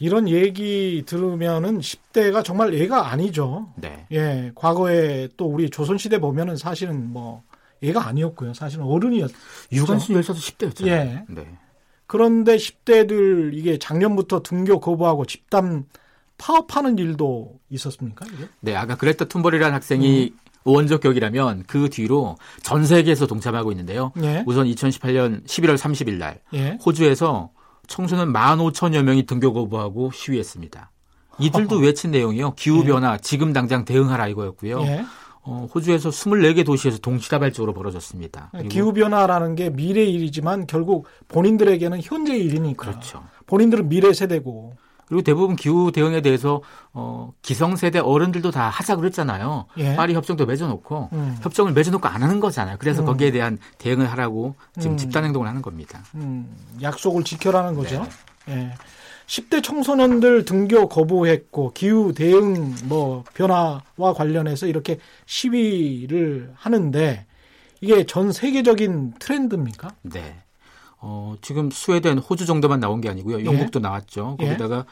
[0.00, 3.72] 이런 얘기 들으면은 10대가 정말 애가 아니죠.
[3.76, 4.06] 네.
[4.10, 4.50] 예.
[4.54, 7.44] 과거에 또 우리 조선시대 보면은 사실은 뭐
[7.82, 8.54] 얘가 아니었고요.
[8.54, 9.30] 사실은 어른이었.
[9.70, 10.86] 유관순 열사도 10대였잖아요.
[10.88, 11.24] 예.
[11.28, 11.46] 네.
[12.06, 15.86] 그런데 10대들 이게 작년부터 등교 거부하고 집단
[16.38, 18.26] 파업하는 일도 있었습니까?
[18.34, 18.48] 이게?
[18.60, 20.38] 네, 아까 그레타 툰버리라는 학생이 음.
[20.64, 24.12] 원적 격이라면 그 뒤로 전 세계에서 동참하고 있는데요.
[24.22, 24.42] 예.
[24.46, 26.78] 우선 2018년 11월 30일 날 예.
[26.84, 27.50] 호주에서
[27.86, 30.90] 청소년 15,000여 명이 등교 거부하고 시위했습니다.
[31.38, 32.54] 이들도 외친 내용이요.
[32.54, 33.18] 기후변화 예.
[33.20, 34.80] 지금 당장 대응하라 이거였고요.
[34.82, 35.04] 예.
[35.46, 38.50] 어, 호주에서 24개 도시에서 동시다발적으로 벌어졌습니다.
[38.70, 42.86] 기후변화라는 게 미래 일이지만 결국 본인들에게는 현재 일이니까.
[42.86, 43.22] 그렇죠.
[43.46, 44.76] 본인들은 미래 세대고.
[45.14, 46.60] 그리고 대부분 기후 대응에 대해서
[46.92, 49.66] 어, 기성세대 어른들도 다 하자 그랬잖아요.
[49.76, 49.94] 예.
[49.94, 51.38] 파리 협정도 맺어놓고 음.
[51.40, 52.78] 협정을 맺어놓고 안 하는 거잖아요.
[52.80, 53.06] 그래서 음.
[53.06, 54.96] 거기에 대한 대응을 하라고 지금 음.
[54.96, 56.02] 집단 행동을 하는 겁니다.
[56.16, 56.52] 음.
[56.82, 58.04] 약속을 지켜라는 거죠.
[58.46, 58.54] 네.
[58.56, 58.74] 예.
[59.28, 67.24] 10대 청소년들 등교 거부했고 기후 대응 뭐 변화와 관련해서 이렇게 시위를 하는데
[67.80, 69.94] 이게 전 세계적인 트렌드입니까?
[70.02, 70.42] 네.
[71.06, 73.40] 어, 지금 스웨덴, 호주 정도만 나온 게 아니고요.
[73.40, 73.44] 예.
[73.44, 73.82] 영국도 예.
[73.82, 74.38] 나왔죠.
[74.40, 74.84] 거기다가 예.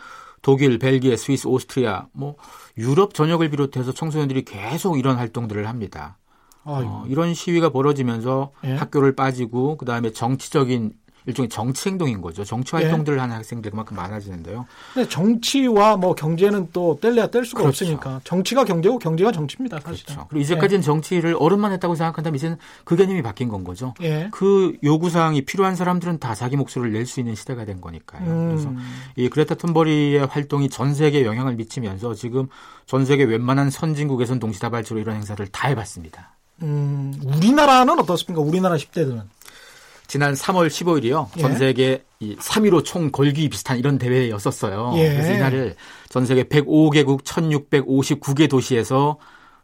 [0.42, 2.36] 독일, 벨기에, 스위스, 오스트리아, 뭐
[2.76, 6.18] 유럽 전역을 비롯해서 청소년들이 계속 이런 활동들을 합니다.
[6.64, 8.74] 어, 이런 시위가 벌어지면서 예.
[8.74, 10.92] 학교를 빠지고 그다음에 정치적인
[11.26, 12.44] 일종의 정치 행동인 거죠.
[12.44, 13.20] 정치 활동들을 예.
[13.20, 14.66] 하는 학생들 그만큼 많아지는데요.
[14.94, 17.84] 근데 정치와 뭐 경제는 또 뗄래야 뗄 수가 그렇죠.
[17.84, 19.80] 없으니까 정치가 경제고 경제가 정치입니다.
[19.80, 20.26] 사실 그렇죠.
[20.28, 20.84] 그리고 이제까지는 예.
[20.84, 23.94] 정치를 어른만 했다고 생각한다면 이제는 그 개념이 바뀐 건 거죠.
[24.02, 24.28] 예.
[24.32, 28.22] 그 요구 사항이 필요한 사람들은 다 자기 목소리를 낼 수 있는 시대가 된 거니까요.
[28.28, 28.48] 음.
[28.48, 28.72] 그래서
[29.16, 32.48] 이 그레타 툰버리의 활동이 전 세계에 영향을 미치면서 지금
[32.86, 36.36] 전 세계 웬만한 선진국에선 동시다발적으로 이런 행사를 다 해봤습니다.
[36.62, 38.40] 음, 우리나라는 어떻습니까?
[38.40, 39.22] 우리나라 10대들은?
[40.06, 41.28] 지난 3월 15일이요.
[41.36, 41.40] 예.
[41.40, 44.92] 전 세계 이3.15 총 걸기 비슷한 이런 대회였었어요.
[44.96, 45.08] 예.
[45.10, 45.74] 그래서 이날을
[46.08, 49.18] 전 세계 105개국 1659개 도시에서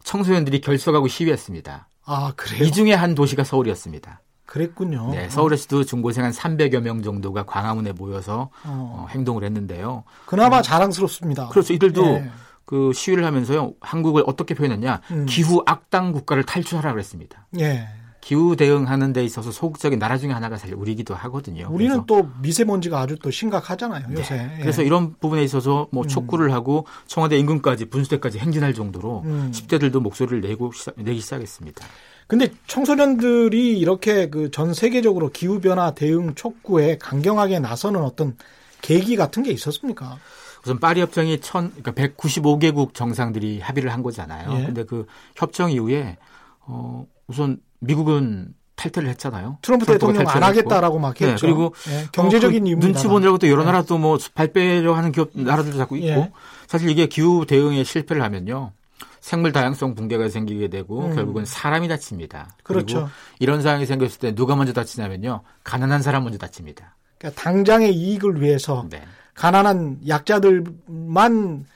[0.05, 1.89] 청소년들이 결석하고 시위했습니다.
[2.05, 2.65] 아, 그래요?
[2.65, 4.23] 이 중에 한 도시가 서울이었습니다.
[4.47, 5.11] 그랬군요.
[5.11, 9.05] 네, 서울에서도 중고생 한 300여 명 정도가 광화문에 모여서 어.
[9.05, 10.05] 어, 행동을 했는데요.
[10.25, 11.49] 그나마 어, 자랑스럽습니다.
[11.49, 11.75] 그렇죠.
[11.75, 12.31] 이들도 예.
[12.65, 13.75] 그 시위를 하면서요.
[13.81, 15.03] 한국을 어떻게 표현했냐?
[15.11, 15.27] 음.
[15.27, 17.47] 기후 악당 국가를 탈출하라 그랬습니다.
[17.61, 17.89] 예.
[18.29, 21.67] 기후 대응하는 데 있어서 소극적인 나라 중에 하나가 사실 우리기도 하거든요.
[21.71, 24.37] 우리는 또 미세먼지가 아주 또 심각하잖아요, 요새.
[24.37, 24.55] 네.
[24.59, 24.61] 예.
[24.61, 26.09] 그래서 이런 부분에 있어서 뭐 음.
[26.09, 29.51] 촉구를 하고 청와대 임금까지 분수대까지 행진할 정도로 음.
[29.55, 31.83] 10대들도 목소리를 내고 시작, 내기 시작했습니다.
[32.27, 38.37] 근데 청소년들이 이렇게 그 전 세계적으로 기후 변화 대응 촉구에 강경하게 나서는 어떤
[38.83, 40.19] 계기 같은 게 있었습니까?
[40.63, 44.53] 우선 파리 협정이 천 그러니까 195개국 정상들이 합의를 한 거잖아요.
[44.61, 44.67] 예.
[44.67, 46.19] 근데 그 협정 이후에
[46.67, 49.59] 어 우선 미국은 탈퇴를 했잖아요.
[49.61, 51.47] 트럼프 대통령 안 하겠다라고 막 네, 했죠.
[51.47, 53.67] 네, 그리고 네, 경제적인 어, 그 눈치 보느라고 또 여러 네.
[53.67, 56.33] 나라 또뭐 발빼려 하는 기업 나라들도 자꾸 있고 예.
[56.69, 58.73] 사실 이게 기후 대응에 실패를 하면요.
[59.21, 61.15] 생물 다양성 붕괴가 생기게 되고 음.
[61.15, 62.57] 결국은 사람이 다칩니다.
[62.63, 63.11] 그렇죠.
[63.41, 65.43] 이런 상황이 생겼을 때 누가 먼저 다치냐면요.
[65.65, 66.95] 가난한 사람 먼저 다칩니다.
[67.19, 69.03] 그러니까 당장의 이익을 위해서 네.
[69.35, 71.67] 가난한 약자들만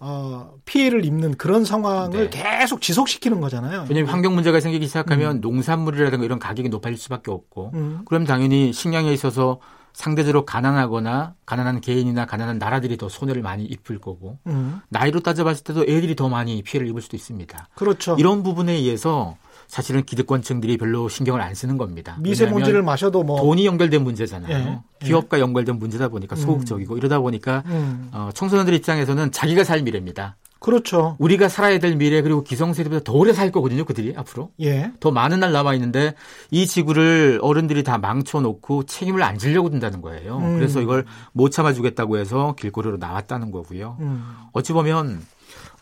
[0.00, 2.42] 어, 피해를 입는 그런 상황을 네.
[2.58, 3.86] 계속 지속시키는 거잖아요.
[3.88, 5.40] 왜냐하면 환경 문제가 생기기 시작하면 음.
[5.40, 8.02] 농산물이라든가 이런 가격이 높아질 수밖에 없고, 음.
[8.04, 9.60] 그럼 당연히 식량에 있어서
[9.92, 14.80] 상대적으로 가난하거나 가난한 개인이나 가난한 나라들이 더 손해를 많이 입을 거고, 음.
[14.90, 17.68] 나이로 따져봤을 때도 애들이 더 많이 피해를 입을 수도 있습니다.
[17.74, 18.14] 그렇죠.
[18.18, 19.36] 이런 부분에 의해서
[19.68, 22.16] 사실은 기득권층들이 별로 신경을 안 쓰는 겁니다.
[22.20, 24.56] 미세먼지를 마셔도 뭐 돈이 연결된 문제잖아요.
[24.56, 25.06] 예, 예.
[25.06, 26.40] 기업과 연결된 문제다 보니까 음.
[26.40, 26.98] 소극적이고 음.
[26.98, 28.08] 이러다 보니까 음.
[28.12, 30.36] 어, 청소년들 입장에서는 자기가 살 미래입니다.
[30.58, 31.16] 그렇죠.
[31.18, 33.84] 우리가 살아야 될 미래 그리고 기성세대보다 더 오래 살 거거든요.
[33.84, 34.50] 그들이 앞으로.
[34.60, 34.92] 예.
[35.00, 36.14] 더 많은 날 남아 있는데
[36.50, 40.38] 이 지구를 어른들이 다 망쳐놓고 책임을 안 지려고 든다는 거예요.
[40.38, 40.56] 음.
[40.56, 43.96] 그래서 이걸 못 참아주겠다고 해서 길거리로 나왔다는 거고요.
[44.00, 44.34] 음.
[44.52, 45.22] 어찌 보면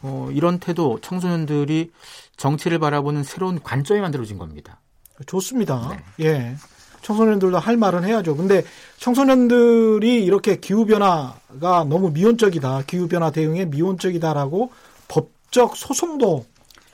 [0.03, 1.91] 어, 이런 태도 청소년들이
[2.37, 4.81] 정치를 바라보는 새로운 관점이 만들어진 겁니다.
[5.27, 5.97] 좋습니다.
[6.19, 6.25] 네.
[6.27, 6.57] 예.
[7.07, 8.37] 청소년들도 할 말은 해야죠.
[8.37, 8.65] 근데
[8.99, 12.83] 청소년들이 이렇게 기후변화가 너무 미온적이다.
[12.89, 14.73] 기후변화 대응에 미온적이다라고
[15.07, 16.45] 법적 소송도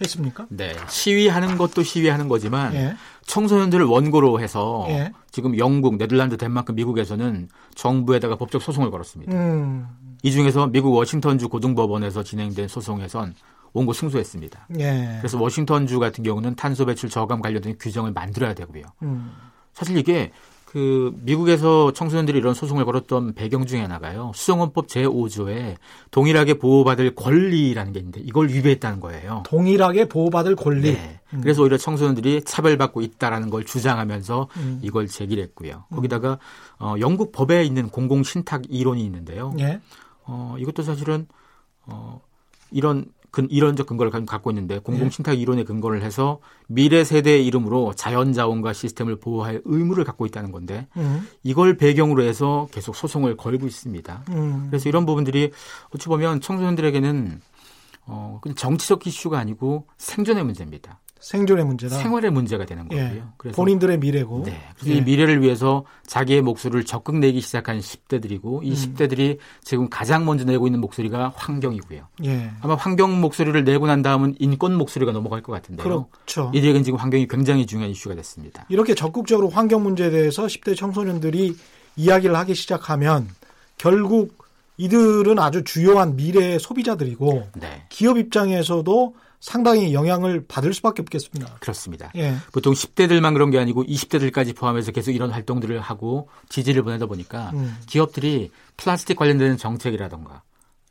[0.02, 0.46] 했습니까?
[0.50, 0.74] 네.
[0.88, 2.94] 시위하는 것도 시위하는 거지만 예.
[3.24, 5.12] 청소년들을 원고로 해서 예.
[5.30, 9.32] 지금 영국, 네덜란드, 덴마크, 미국에서는 정부에다가 법적 소송을 걸었습니다.
[9.32, 9.86] 음.
[10.22, 13.34] 이 중에서 미국 워싱턴주 고등법원에서 진행된 소송에선
[13.72, 14.68] 원고 승소했습니다.
[14.80, 15.16] 예.
[15.20, 18.82] 그래서 워싱턴주 같은 경우는 탄소 배출 저감 관련된 규정을 만들어야 되고요.
[19.02, 19.32] 음.
[19.72, 20.32] 사실 이게
[20.72, 24.32] 그 미국에서 청소년들이 이런 소송을 걸었던 배경 중에 하나가요.
[24.34, 25.76] 수정헌법 제5조에
[26.10, 29.42] 동일하게 보호받을 권리라는 게 있는데 이걸 위배했다는 거예요.
[29.44, 30.94] 동일하게 보호받을 권리.
[30.94, 31.20] 네.
[31.34, 31.42] 음.
[31.42, 34.80] 그래서 오히려 청소년들이 차별받고 있다라는 걸 주장하면서 음.
[34.82, 35.84] 이걸 제기를 했고요.
[35.94, 36.38] 거기다가
[36.78, 39.52] 어, 영국 법에 있는 공공 신탁 이론이 있는데요.
[39.58, 39.78] 예.
[40.24, 41.26] 어, 이것도 사실은
[41.84, 42.22] 어,
[42.70, 49.16] 이런 근, 이런적 근거를 갖고 있는데 공공신탁 이론에 근거를 해서 미래 세대의 이름으로 자연자원과 시스템을
[49.16, 51.26] 보호할 의무를 갖고 있다는 건데 음.
[51.42, 54.24] 이걸 배경으로 해서 계속 소송을 걸고 있습니다.
[54.28, 54.66] 음.
[54.68, 55.50] 그래서 이런 부분들이
[55.94, 57.40] 어찌 보면 청소년들에게는
[58.04, 61.00] 어, 정치적 이슈가 아니고 생존의 문제입니다.
[61.22, 61.96] 생존의 문제다.
[61.96, 62.96] 생활의 문제가 되는 예.
[62.96, 63.16] 거고요.
[63.16, 63.22] 예.
[63.36, 64.42] 그래서 본인들의 미래고.
[64.44, 64.60] 네.
[64.76, 64.98] 그래서 예.
[64.98, 68.74] 이 미래를 위해서 자기의 목소리를 적극 내기 시작한 10대들이고 이 음.
[68.74, 72.08] 10대들이 지금 가장 먼저 내고 있는 목소리가 환경이고요.
[72.24, 72.50] 예.
[72.60, 75.84] 아마 환경 목소리를 내고 난 다음은 인권 목소리가 넘어갈 것 같은데요.
[75.84, 76.50] 그렇죠.
[76.54, 78.66] 이들에게는 지금 환경이 굉장히 중요한 이슈가 됐습니다.
[78.68, 81.56] 이렇게 적극적으로 환경 문제에 대해서 10대 청소년들이
[81.96, 83.28] 이야기를 하기 시작하면
[83.78, 84.42] 결국
[84.76, 87.84] 이들은 아주 주요한 미래의 소비자들이고 네.
[87.88, 91.56] 기업 입장에서도 상당히 영향을 받을 수밖에 없겠습니다.
[91.58, 92.12] 그렇습니다.
[92.14, 92.36] 예.
[92.52, 97.76] 보통 10대들만 그런 게 아니고 20대들까지 포함해서 계속 이런 활동들을 하고 지지를 보내다 보니까 음.
[97.86, 100.42] 기업들이 플라스틱 관련된 정책이라던가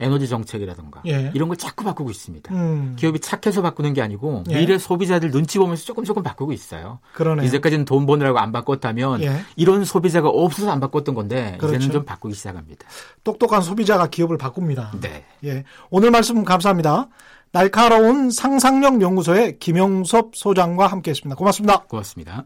[0.01, 1.31] 에너지 정책이라든가 예.
[1.33, 2.53] 이런 걸 자꾸 바꾸고 있습니다.
[2.53, 2.95] 음.
[2.97, 4.57] 기업이 착해서 바꾸는 게 아니고 예.
[4.57, 6.99] 미래 소비자들 눈치 보면서 조금 조금 바꾸고 있어요.
[7.13, 7.45] 그러네요.
[7.45, 9.43] 이제까지는 돈 버느라고 안 바꿨다면 예.
[9.55, 11.75] 이런 소비자가 없어서 안 바꿨던 건데 그렇죠.
[11.75, 12.85] 이제는 좀 바꾸기 시작합니다.
[13.23, 14.91] 똑똑한 소비자가 기업을 바꿉니다.
[14.99, 15.23] 네.
[15.45, 15.63] 예.
[15.89, 17.07] 오늘 말씀 감사합니다.
[17.53, 21.35] 날카로운 상상력 연구소의 김영섭 소장과 함께했습니다.
[21.35, 21.83] 고맙습니다.
[21.83, 22.45] 고맙습니다.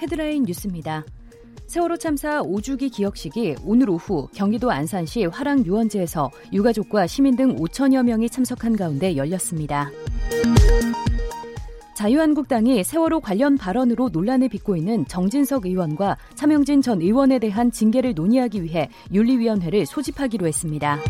[0.00, 1.04] 헤드라인 뉴스입니다.
[1.66, 8.30] 세월호 참사 5주기 기억식이 오늘 오후 경기도 안산시 화랑 유원지에서 유가족과 시민 등 5천여 명이
[8.30, 9.90] 참석한 가운데 열렸습니다.
[11.98, 18.62] 자유한국당이 세월호 관련 발언으로 논란을 빚고 있는 정진석 의원과 차명진 전 의원에 대한 징계를 논의하기
[18.62, 21.00] 위해 윤리위원회를 소집하기로 했습니다.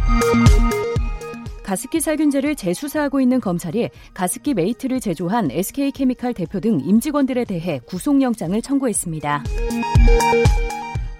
[1.62, 9.44] 가습기 살균제를 재수사하고 있는 검찰이 가습기 메이트를 제조한 SK케미칼 대표 등 임직원들에 대해 구속영장을 청구했습니다.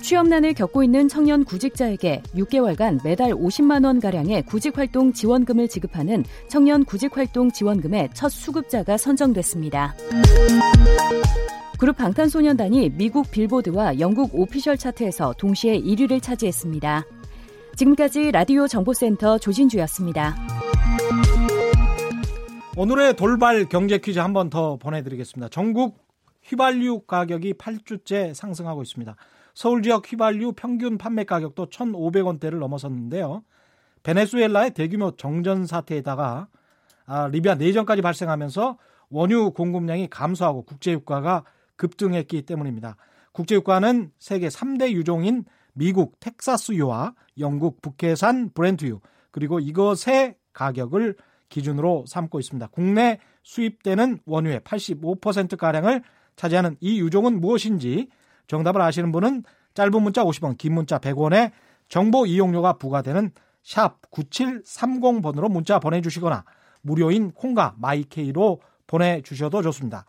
[0.09, 7.51] 취업난을 겪고 있는 청년 구직자에게 6개월간 매달 50만 원 가량의 구직활동 지원금을 지급하는 청년 구직활동
[7.51, 9.95] 지원금의 첫 수급자가 선정됐습니다.
[11.79, 17.05] 그룹 방탄소년단이 미국 빌보드와 영국 오피셜 차트에서 동시에 1위를 차지했습니다.
[17.77, 20.35] 지금까지 라디오 정보센터 조진주였습니다.
[22.79, 25.51] 오늘의 돌발 경제 퀴즈 한 번 더 보내드리겠습니다.
[25.51, 25.99] 전국
[26.45, 29.15] 휘발유 가격이 8주째 상승하고 있습니다.
[29.59, 33.43] 서울 지역 휘발유 평균 판매 가격도 1,500원대를 넘어섰는데요.
[34.05, 36.47] 베네수엘라의 대규모 정전 사태에다가
[37.07, 38.79] 아, 리비아 내전까지 발생하면서
[39.11, 41.43] 원유 공급량이 감소하고 국제유가가
[41.75, 42.95] 급등했기 때문입니다.
[43.33, 49.01] 국제유가는 세계 3대 유종인 미국 텍사스유와 영국 북해산 브렌트유
[49.33, 51.17] 그리고 이것의 가격을
[51.49, 52.69] 기준으로 삼고 있습니다.
[52.69, 56.05] 국내 수입되는 원유의 85%가량을
[56.37, 58.09] 차지하는 이 유종은 무엇인지
[58.49, 61.53] 정답을 아시는 분은 짧은 문자 50원, 긴 문자 100원에
[61.89, 63.31] 정보 이용료가 부과되는
[63.63, 66.45] 샵 9730번으로 문자 보내주시거나
[66.83, 70.05] 무료인 콩과 마이케이로 보내주셔도 좋습니다.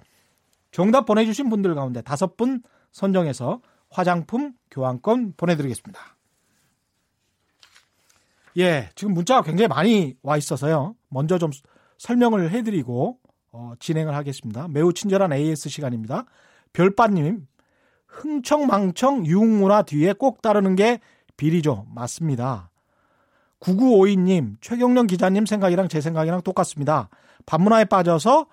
[0.72, 6.00] 정답 보내주신 분들 가운데 다섯 분 선정해서 화장품 교환권 보내드리겠습니다.
[8.58, 10.96] 예, 지금 문자가 굉장히 많이 와 있어서요.
[11.10, 11.52] 먼저 좀
[11.98, 13.20] 설명을 해드리고
[13.52, 14.68] 어, 진행을 하겠습니다.
[14.68, 16.26] 매우 친절한 AS 시간입니다.
[16.74, 17.48] 별빠님,
[18.10, 21.00] 흥청망청 유흥문화 뒤에 꼭 따르는 게
[21.38, 21.86] 비리죠.
[21.94, 22.70] 맞습니다.
[23.62, 27.10] 9952님, 최경련 기자님 생각이랑 제 생각이랑 똑같습니다.
[27.46, 28.48] 반문화에 빠져서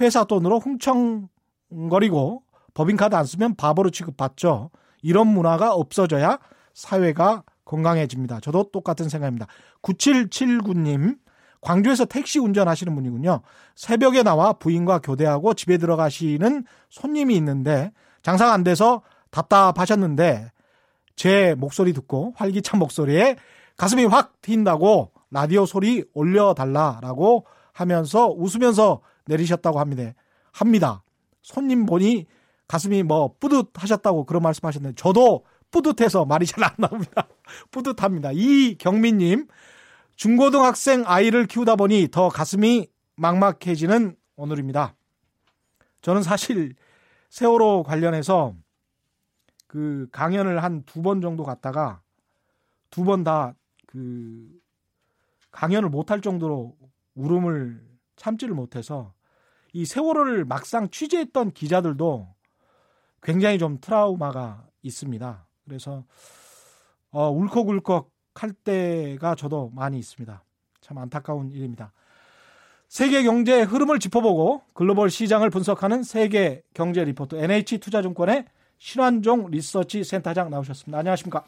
[0.00, 2.42] 회사 돈으로 흥청거리고
[2.74, 4.70] 법인카드 안 쓰면 바보로 취급받죠.
[5.02, 6.38] 이런 문화가 없어져야
[6.74, 8.40] 사회가 건강해집니다.
[8.40, 9.46] 저도 똑같은 생각입니다.
[9.82, 11.18] 9779님,
[11.60, 13.40] 광주에서 택시 운전하시는 분이군요.
[13.74, 20.50] 새벽에 나와 부인과 교대하고 집에 들어가시는 손님이 있는데 장사가 안 돼서 답답하셨는데
[21.16, 23.36] 제 목소리 듣고 활기찬 목소리에
[23.76, 30.12] 가슴이 확 튄다고 라디오 소리 올려달라라고 하면서 웃으면서 내리셨다고 합니다.
[30.52, 31.02] 합니다.
[31.42, 32.26] 손님 보니
[32.68, 37.26] 가슴이 뭐 뿌듯하셨다고 그런 말씀 하셨는데 저도 뿌듯해서 말이 잘 안 나옵니다.
[37.70, 38.30] 뿌듯합니다.
[38.34, 39.48] 이 경민님,
[40.16, 44.94] 중고등학생 아이를 키우다 보니 더 가슴이 막막해지는 오늘입니다.
[46.02, 46.74] 저는 사실
[47.32, 48.54] 세월호 관련해서
[49.66, 52.02] 그 강연을 한 두 번 정도 갔다가
[52.90, 53.54] 두 번 다
[53.86, 54.48] 그
[55.50, 56.76] 강연을 못 할 정도로
[57.14, 57.82] 울음을
[58.16, 59.14] 참지를 못해서
[59.72, 62.34] 이 세월호를 막상 취재했던 기자들도
[63.22, 65.46] 굉장히 좀 트라우마가 있습니다.
[65.64, 66.04] 그래서
[67.10, 70.44] 어, 울컥울컥 할 때가 저도 많이 있습니다.
[70.82, 71.92] 참 안타까운 일입니다.
[72.92, 78.44] 세계 경제의 흐름을 짚어보고 글로벌 시장을 분석하는 세계 경제 리포터 NH투자증권의
[78.76, 80.98] 신환종 리서치 센터장 나오셨습니다.
[80.98, 81.42] 안녕하십니까?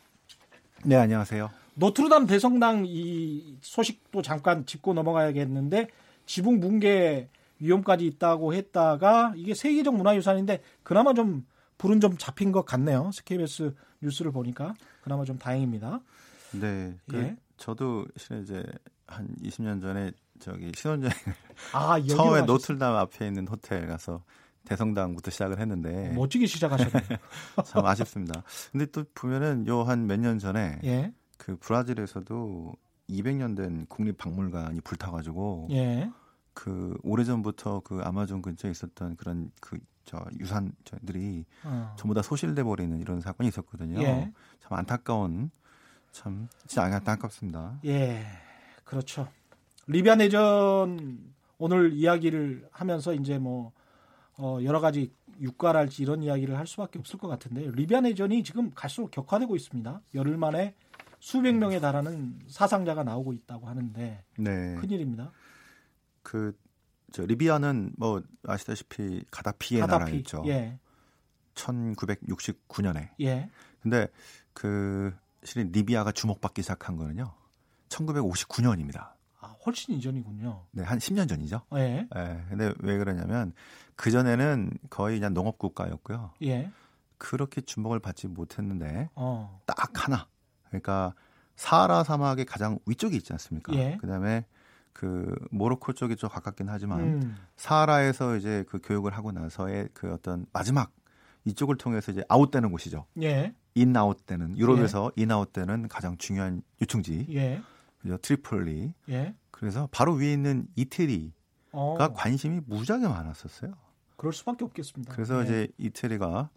[0.86, 1.50] 네, 안녕하세요.
[1.74, 5.88] 노트르담 대성당 이 소식도 잠깐 짚고 넘어가야겠는데
[6.24, 7.28] 지붕 붕괴
[7.58, 11.44] 위험까지 있다고 했다가 이게 세계적 문화유산인데 그나마 좀
[11.76, 13.10] 불은 좀 잡힌 것 같네요.
[13.22, 16.00] KBS 뉴스를 보니까 그나마 좀 다행입니다.
[16.52, 17.36] 네, 그 예.
[17.58, 18.64] 저도 실은 이제
[19.06, 20.10] 한 20년 전에
[20.44, 21.34] 저기 신혼여행을
[21.72, 24.22] 아, 처음에 노틀담 앞에 있는 호텔 가서
[24.66, 27.18] 대성당부터 시작을 했는데 멋지게 시작하셨네요.
[27.64, 28.42] 참 아쉽습니다.
[28.72, 31.12] 근데 또 보면은 요 한 몇 년 전에 예.
[31.38, 32.72] 그 브라질에서도
[33.10, 36.10] 200년 된 국립 박물관이 불타가지고 예.
[36.54, 41.96] 그 오래전부터 그 아마존 근처에 있었던 그런 그 저 유산들이 어.
[41.98, 44.02] 전부 다 소실돼 버리는 이런 사건이 있었거든요.
[44.02, 44.30] 예.
[44.60, 45.50] 참 안타까운
[46.12, 47.78] 참 진짜 안타깝습니다.
[47.86, 48.26] 예,
[48.84, 49.26] 그렇죠.
[49.86, 53.72] 리비아 내전 오늘 이야기를 하면서 이제 뭐
[54.36, 59.10] 어, 여러 가지 유가랄지 이런 이야기를 할 수밖에 없을 것 같은데 리비아 내전이 지금 갈수록
[59.10, 60.00] 격화되고 있습니다.
[60.14, 60.74] 열흘 만에
[61.20, 64.74] 수백 명에 달하는 사상자가 나오고 있다고 하는데 네.
[64.76, 65.32] 큰일입니다.
[66.22, 66.54] 그
[67.14, 70.04] 저 리비아는 뭐 아시다시피 가다피의 가다피.
[70.04, 70.42] 나라였죠.
[70.46, 70.80] 예.
[71.54, 73.10] 1969년에.
[73.20, 73.48] 예.
[73.80, 74.08] 근데
[74.52, 77.32] 그 실은 리비아가 주목받기 시작한 거는요.
[77.88, 79.12] 1959년입니다.
[79.64, 80.64] 아, 훨씬 이전이군요.
[80.72, 81.62] 네, 한 10년 전이죠.
[81.74, 82.06] 예.
[82.14, 82.44] 예.
[82.48, 83.52] 근데 왜 그러냐면
[83.96, 86.32] 그 전에는 거의 그냥 농업 국가였고요.
[86.42, 86.70] 예.
[87.18, 89.60] 그렇게 주목을 받지 못했는데 어.
[89.66, 90.26] 딱 하나.
[90.68, 91.14] 그러니까
[91.56, 93.72] 사하라 사막의 가장 위쪽에 있지 않습니까?
[93.74, 93.96] 예.
[94.00, 94.44] 그다음에
[94.92, 97.36] 그 모로코 쪽이 좀 가깝긴 하지만 음.
[97.56, 100.92] 사하라에서 이제 그 교육을 하고 나서의 그 어떤 마지막
[101.44, 103.06] 이쪽을 통해서 이제 out되는 곳이죠.
[103.22, 103.54] 예.
[103.74, 105.22] in out 되는 유럽에서 예.
[105.22, 107.26] in out 되는 가장 중요한 요충지.
[107.30, 107.60] 예.
[108.04, 108.16] 그죠?
[108.18, 108.94] 트리폴리.
[109.08, 109.34] 예.
[109.50, 111.32] 그래서 바로 위에 있는 이태리가
[111.72, 111.96] 어.
[112.14, 113.74] 관심이 무지하게 많았었어요.
[114.16, 115.12] 그럴 수밖에 없겠습니다.
[115.12, 115.44] 그래서 예.
[115.44, 116.50] 이제 이태리가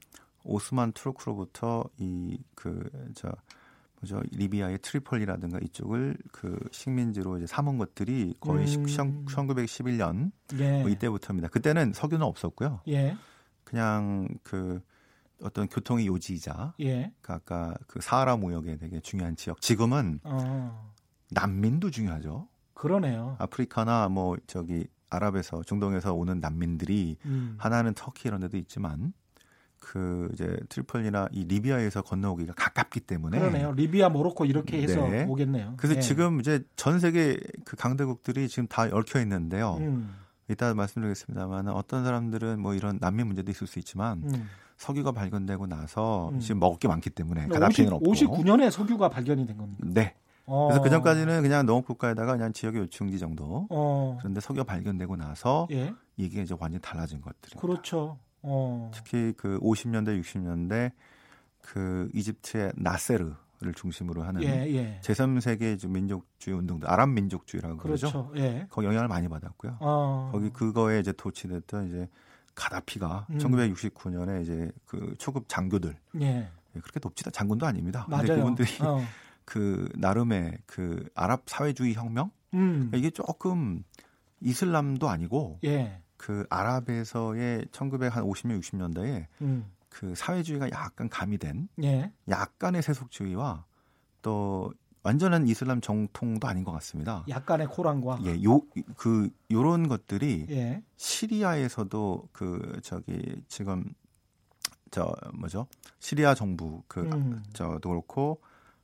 [0.44, 3.32] 오스만 투르크로부터 이 그 저
[4.00, 9.26] 뭐죠 리비아의 트리폴리라든가 이쪽을 그 식민지로 이제 삼은 것들이 거의 음.
[9.26, 10.82] 1911년 예.
[10.82, 11.48] 뭐 이때부터입니다.
[11.48, 12.82] 그때는 석유는 없었고요.
[12.90, 13.18] 예.
[13.64, 14.82] 그냥 그
[15.42, 17.12] 어떤 교통의 요지이자 예.
[17.22, 19.62] 그 아까 그 사하라 무역에 되게 중요한 지역.
[19.62, 20.94] 지금은 어.
[21.32, 22.48] 난민도 중요하죠.
[22.74, 23.36] 그러네요.
[23.40, 27.56] 아프리카나 뭐 저기 아랍에서 중동에서 오는 난민들이 음.
[27.58, 29.14] 하나는 터키 이런 데도 있지만
[29.80, 33.72] 그 이제 트리폴리나 이 리비아에서 건너오기가 가깝기 때문에 그러네요.
[33.72, 35.26] 리비아, 모로코 이렇게 해서 네.
[35.26, 35.76] 오겠네요.
[35.78, 36.02] 그래서 네.
[36.02, 39.78] 지금 이제 전 세계 그 강대국들이 지금 다 얽혀 있는데요.
[39.80, 40.14] 음.
[40.50, 44.50] 이따 말씀드리겠습니다만 어떤 사람들은 뭐 이런 난민 문제도 있을 수 있지만 음.
[44.78, 46.40] 석유가 발견되고 나서 음.
[46.40, 49.86] 지금 먹을 게 많기 때문에 가다피는 50, 없고 59년에 석유가 발견이 된 겁니다.
[49.86, 50.16] 네.
[50.48, 50.68] 어.
[50.68, 53.68] 그래서 그 전까지는 그냥 농업 국가에다가 그냥 지역의 요충지 정도.
[53.70, 54.18] 어.
[54.20, 55.94] 그런데 석유 발견되고 나서 예?
[56.16, 57.62] 이게 이제 완전히 달라진 것들입니다.
[57.62, 58.18] 그렇죠.
[58.42, 58.90] 어.
[58.94, 60.92] 특히 그 50년대, 60년대
[61.62, 65.02] 그 이집트의 나세르 를 중심으로 하는 예, 예.
[65.04, 68.12] 제3세계 민족주의 운동들 아랍 민족주의라고 그러죠.
[68.12, 68.32] 그렇죠.
[68.36, 68.68] 예.
[68.70, 69.78] 거기 영향을 많이 받았고요.
[69.80, 70.30] 어.
[70.32, 72.08] 거기 그거에 이제 도취됐던 이제
[72.54, 73.38] 가다피가 음.
[73.40, 76.52] 1969년에 이제 그 초급 장교들 예.
[76.76, 76.80] 예.
[76.80, 78.06] 그렇게 높지도 장군도 아닙니다.
[78.08, 78.28] 맞아요.
[78.28, 79.04] 근데 그분들이 어.
[79.48, 82.92] 그 나름의 그 아랍 사회주의 혁명 음.
[82.94, 83.84] 이게 조금
[84.42, 86.02] 이슬람도 아니고 예.
[86.18, 89.72] 그 아랍에서의 1950년 60년대에 음.
[89.88, 92.12] 그 사회주의가 약간 가미된 예.
[92.28, 93.64] 약간의 세속주의와
[94.22, 97.24] 또 완전한 이슬람 정통도 아닌 것 같습니다.
[97.30, 98.60] 약간의 코란과 예, 요
[98.98, 100.84] 그 요런 것들이 예.
[100.98, 103.86] 시리아에서도 그 저기 지금
[104.92, 105.68] 저 뭐죠?
[106.00, 107.42] 시리아 정부 그 음.
[107.54, 108.42] 저도 그렇고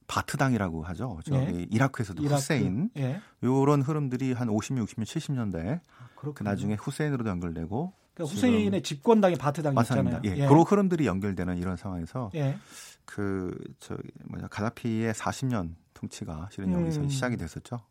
[0.08, 1.20] 바트당이라고 하죠.
[1.26, 1.68] 저기 예.
[1.72, 2.36] 이라크에서도 이라크.
[2.36, 3.22] 후세인 예.
[3.44, 10.22] 요런 흐름들이 한 50년, 60년, 70년대 아, 그 나중에 후세인으로도 연결되고 그러니까 후세인의 집권당이 바트당이잖아요.
[10.26, 10.48] 예, 예.
[10.48, 12.58] 그런 흐름들이 연결되는 이런 상황에서 예.
[13.06, 17.10] 그저 뭐냐 카다피의 40년 통치가 실은 여기서 음.
[17.10, 17.82] 시작이 됐었죠.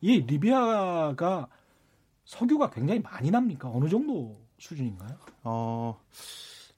[0.00, 1.48] 이 리비아가
[2.24, 3.70] 석유가 굉장히 많이 납니까?
[3.70, 5.18] 어느 정도 수준인가요?
[5.44, 6.00] 어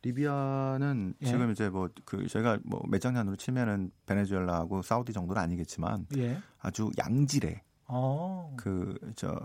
[0.07, 1.27] 리비아는 예.
[1.27, 6.38] 지금 이제 뭐 그 저희가 뭐 매장량으로 치면은 베네수엘라하고 사우디 정도는 아니겠지만 예.
[6.59, 8.55] 아주 양질의 어.
[8.57, 9.38] 그저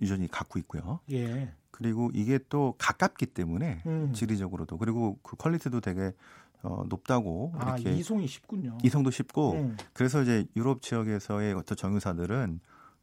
[0.00, 1.00] 유전이 갖고 있고요.
[1.10, 1.52] 예.
[1.70, 4.12] 그리고 이게 또 가깝기 때문에 음.
[4.12, 6.12] 지리적으로도 그리고 그 quality도 되게
[6.62, 8.76] 어, 높다고 아, 이렇게 이송이 쉽군요.
[8.82, 9.76] 이송도 쉽고 음.
[9.92, 12.60] 그래서 이제 유럽 지역에서의 어떤 정유사들은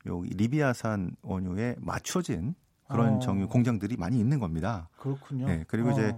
[0.08, 2.56] 요 리비아산 원유에 맞춰진
[2.88, 3.20] 그런 어.
[3.20, 4.90] 정유 공장들이 많이 있는 겁니다.
[4.98, 5.48] 그렇군요.
[5.48, 5.92] 네, 그리고 어.
[5.92, 6.16] 이제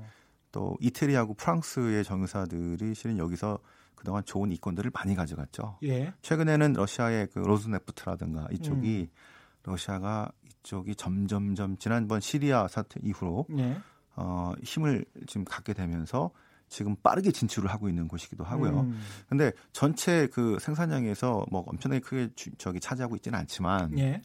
[0.51, 3.59] 또 이태리하고 프랑스의 정유사들이 실은 여기서
[3.95, 5.77] 그동안 좋은 이권들을 많이 가져갔죠.
[5.83, 6.13] 예.
[6.21, 9.15] 최근에는 러시아의 그 로즈네프트라든가 이쪽이 음.
[9.63, 13.77] 러시아가 이쪽이 점점점 지난번 시리아 사태 이후로 네.
[14.15, 16.31] 어, 힘을 지금 갖게 되면서
[16.69, 18.81] 지금 빠르게 진출을 하고 있는 곳이기도 하고요.
[18.81, 18.99] 음.
[19.27, 24.21] 근데 전체 그 생산량에서 뭐 엄청나게 크게 주, 저기 차지하고 있지는 않지만 예.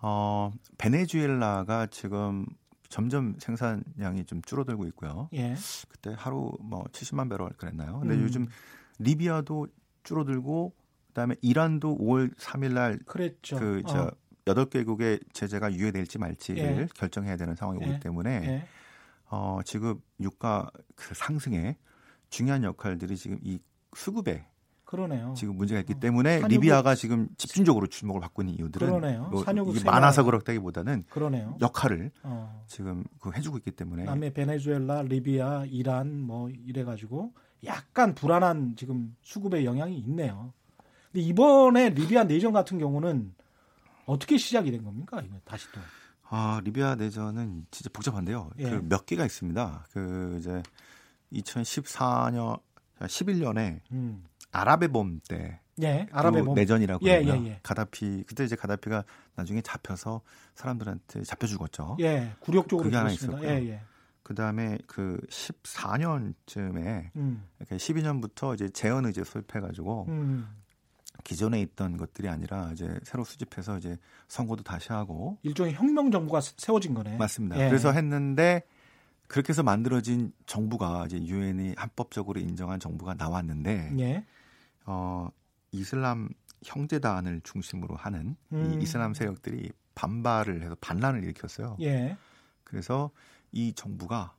[0.00, 2.46] 어, 베네수엘라가 지금
[2.88, 5.28] 점점 생산량이 좀 줄어들고 있고요.
[5.34, 5.54] 예.
[5.88, 8.00] 그때 하루 뭐 70만 배럴 그랬나요?
[8.00, 8.22] 근데 음.
[8.22, 8.46] 요즘
[8.98, 9.68] 리비아도
[10.04, 10.74] 줄어들고
[11.08, 13.58] 그다음에 이란도 5월 3일 날 그랬죠.
[13.58, 14.10] 그저 어.
[14.46, 16.88] 여덟 개국의 제재가 유예될지 말지를 예.
[16.94, 17.90] 결정해야 되는 상황이 예.
[17.90, 18.68] 오기 때문에 예.
[19.30, 21.76] 어, 지금 유가 그 상승에
[22.30, 23.58] 중요한 역할들이 지금 이
[23.94, 24.46] 수급에
[24.88, 25.34] 그러네요.
[25.36, 26.00] 지금 문제가 있기 어.
[26.00, 29.28] 때문에 어, 리비아가 지금 집중적으로 주목을 받고 있는 이유들은 그러네요.
[29.30, 31.58] 뭐 이게 많아서 그렇다기보다는 그러네요.
[31.60, 32.64] 역할을 어.
[32.66, 37.34] 지금 그 해주고 있기 때문에 남미 베네수엘라, 리비아, 이란 뭐 이래 가지고
[37.66, 40.54] 약간 불안한 지금 수급의 영향이 있네요.
[41.12, 43.34] 근데 이번에 리비아 내전 같은 경우는
[44.06, 45.20] 어떻게 시작이 된 겁니까?
[45.22, 45.82] 이거 다시 또.
[46.30, 48.52] 아, 리비아 내전은 진짜 복잡한데요.
[48.58, 48.70] 예.
[48.70, 49.86] 그몇 개가 있습니다.
[49.92, 50.62] 그 이제
[51.32, 52.60] 2014년
[53.00, 54.24] 11년에 음.
[54.52, 55.60] 아랍의 봄 때.
[55.80, 59.04] 예, 아랍의 봄 내전이라고 예, 예, 예, 가다피 그때 이제 가다피가
[59.36, 60.22] 나중에 잡혀서
[60.56, 61.96] 사람들한테 잡혀 죽었죠.
[62.00, 63.48] 예, 굴욕적으로 그게 하나 있었고요.
[63.48, 63.80] 예, 예.
[64.24, 67.44] 그다음에 그 14년쯤에 음.
[67.62, 70.48] 12년부터 이제 재헌 의제 소입해 가지고 음.
[71.24, 73.96] 기존에 있던 것들이 아니라 이제 새로 수집해서 이제
[74.28, 77.16] 선거도 다시 하고 일종의 혁명 정부가 세워진 거네.
[77.16, 77.58] 맞습니다.
[77.58, 77.68] 예.
[77.68, 78.62] 그래서 했는데
[79.28, 84.24] 그렇게 해서 만들어진 정부가 이제 유엔이 합법적으로 인정한 정부가 나왔는데 예.
[84.86, 85.28] 어
[85.70, 86.30] 이슬람
[86.64, 88.72] 형제단을 중심으로 하는 음.
[88.80, 91.76] 이 이슬람 세력들이 반발을 해서 반란을 일으켰어요.
[91.80, 92.16] 예.
[92.64, 93.10] 그래서
[93.52, 94.34] 이 정부가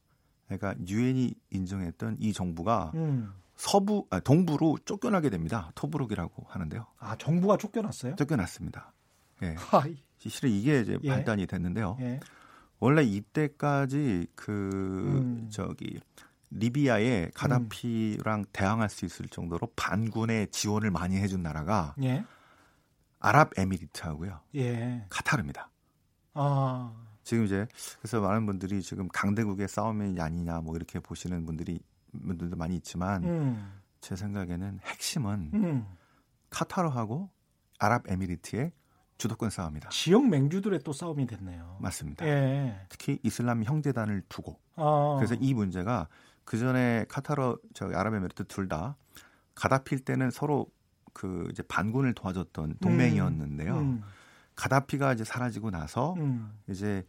[0.47, 3.31] 그러니까 유엔이 인정했던 이 정부가 음.
[3.55, 5.71] 서부 아, 동부로 쫓겨나게 됩니다.
[5.75, 6.87] 토브룩이라고 하는데요.
[6.97, 8.15] 아 정부가 쫓겨났어요?
[8.15, 8.91] 쫓겨났습니다.
[9.43, 9.55] 예.
[9.57, 9.97] 하이.
[10.17, 11.09] 실은 이게 이제 예.
[11.09, 11.97] 발단이 됐는데요.
[12.01, 12.19] 예.
[12.79, 15.49] 원래 이때까지 그 음.
[15.51, 15.99] 저기
[16.51, 18.45] 리비아에 가다피랑 음.
[18.51, 22.25] 대항할 수 있을 정도로 반군의 지원을 많이 해준 나라가 예.
[23.19, 24.39] 아랍에미리트하고요.
[24.55, 25.05] 예.
[25.09, 25.69] 카타르입니다.
[26.33, 26.93] 아.
[27.23, 27.67] 지금 이제
[27.99, 31.79] 그래서 많은 분들이 지금 강대국의 싸움이 아니냐 뭐 이렇게 보시는 분들이
[32.11, 33.73] 분들도 많이 있지만 음.
[34.01, 35.85] 제 생각에는 핵심은 음.
[36.49, 37.29] 카타르하고
[37.77, 38.71] 아랍에미리트의
[39.19, 39.89] 주도권 싸움이다.
[39.89, 41.77] 지역 맹주들의 또 싸움이 됐네요.
[41.79, 42.25] 맞습니다.
[42.25, 42.79] 예.
[42.89, 45.15] 특히 이슬람 형제단을 두고 아.
[45.19, 46.07] 그래서 이 문제가
[46.45, 48.95] 그 전에 카타르 저 아랍에미리트 둘 다
[49.55, 50.67] 가다필 때는 서로
[51.13, 53.73] 그 이제 반군을 도와줬던 동맹이었는데요.
[53.75, 53.79] 음.
[53.79, 54.03] 음.
[54.55, 56.53] 가다피가 이제 사라지고 나서 음.
[56.69, 57.05] 이제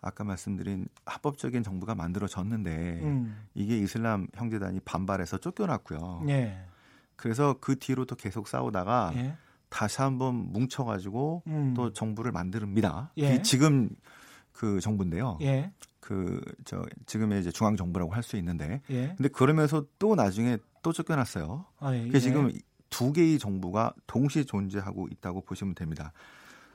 [0.00, 3.40] 아까 말씀드린 합법적인 정부가 만들어졌는데 음.
[3.54, 6.24] 이게 이슬람 형제단이 반발해서 쫓겨났고요.
[6.28, 6.64] 예.
[7.14, 9.36] 그래서 그 뒤로 또 계속 싸우다가 예.
[9.72, 11.74] 다시 한번 뭉쳐가지고 음.
[11.74, 13.12] 또 정부를 만듭니다.
[13.16, 13.40] 예.
[13.42, 13.88] 지금
[14.52, 15.38] 그 정부인데요.
[15.40, 15.72] 예.
[16.00, 19.14] 그저 지금의 이제 중앙 정부라고 할 수 있는데, 예.
[19.16, 21.64] 근데 그러면서 또 나중에 또 쫓겨났어요.
[21.78, 22.06] 아, 예.
[22.06, 22.52] 그래서 지금
[22.90, 26.12] 두 개의 정부가 동시에 존재하고 있다고 보시면 됩니다.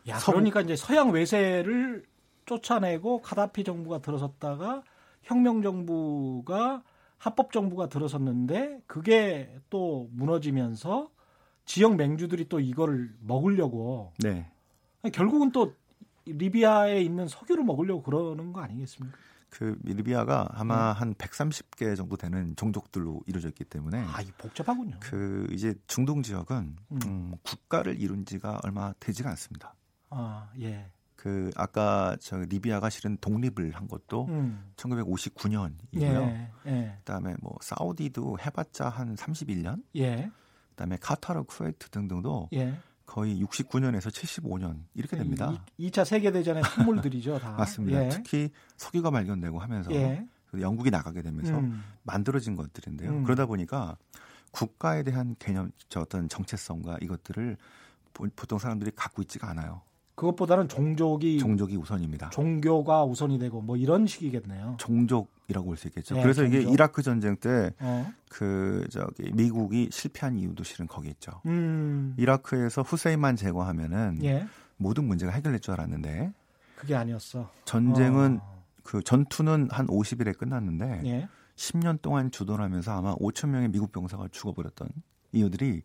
[0.07, 2.03] 야, 그러니까 이제 서양 외세를
[2.45, 4.81] 쫓아내고 카다피 정부가 들어섰다가
[5.21, 6.81] 혁명 정부가
[7.17, 11.09] 합법 정부가 들어섰는데 그게 또 무너지면서
[11.67, 14.49] 지역 맹주들이 또 이거를 먹으려고 네.
[15.13, 15.75] 결국은 또
[16.25, 19.15] 리비아에 있는 석유를 먹으려고 그러는 거 아니겠습니까?
[19.49, 20.99] 그 리비아가 아마 네.
[20.99, 24.97] 한 130개 정도 되는 종족들로 이루어져 있기 때문에 아, 이 복잡하군요.
[24.99, 26.99] 그 이제 중동 지역은 음.
[27.05, 29.75] 음, 국가를 이룬 지가 얼마 되지가 않습니다.
[30.09, 30.89] 아, 예.
[31.15, 34.71] 그 아까 저 리비아가 실은 독립을 한 것도 음.
[34.75, 36.01] 1959년이고요.
[36.01, 36.95] 예, 예.
[36.99, 39.83] 그다음에 뭐 사우디도 해봤자 한 31년.
[39.97, 40.29] 예.
[40.77, 42.77] 그다음에 카타르, 쿠웨이트 등등도 예.
[43.05, 45.65] 거의 69년에서 75년 이렇게 됩니다.
[45.77, 47.51] 2, 차 세계 대전의 산물들이죠, 다.
[47.57, 48.05] 맞습니다.
[48.05, 48.09] 예.
[48.09, 50.25] 특히 석유가 발견되고 하면서 예.
[50.57, 51.83] 영국이 나가게 되면서 음.
[52.03, 53.09] 만들어진 것들인데요.
[53.09, 53.23] 음.
[53.23, 53.97] 그러다 보니까
[54.51, 57.57] 국가에 대한 개념, 저 어떤 정체성과 이것들을
[58.13, 59.81] 보통 사람들이 갖고 있지가 않아요.
[60.17, 62.31] 그것보다는 종족이 종족이 우선입니다.
[62.31, 64.75] 종교가 우선이 되고 뭐 이런 식이겠네요.
[64.79, 66.15] 종족이라고 볼 수 있겠죠.
[66.15, 66.59] 네, 그래서 종족?
[66.59, 68.11] 이게 이라크 전쟁 때그 어.
[68.27, 71.39] 그 저기 미국이 실패한 이유도 실은 거기 있죠.
[71.45, 72.15] 음.
[72.17, 74.47] 이라크에서 후세인만 제거하면은 예.
[74.77, 76.33] 모든 문제가 해결될 줄 알았는데
[76.75, 77.51] 그게 아니었어.
[77.65, 78.63] 전쟁은 어.
[78.81, 81.29] 그 전투는 한 50일에 끝났는데 예.
[81.55, 84.89] 10년 동안 주도를 하면서 아마 5천 명의 미국 병사가 죽어버렸던
[85.31, 85.83] 이유들이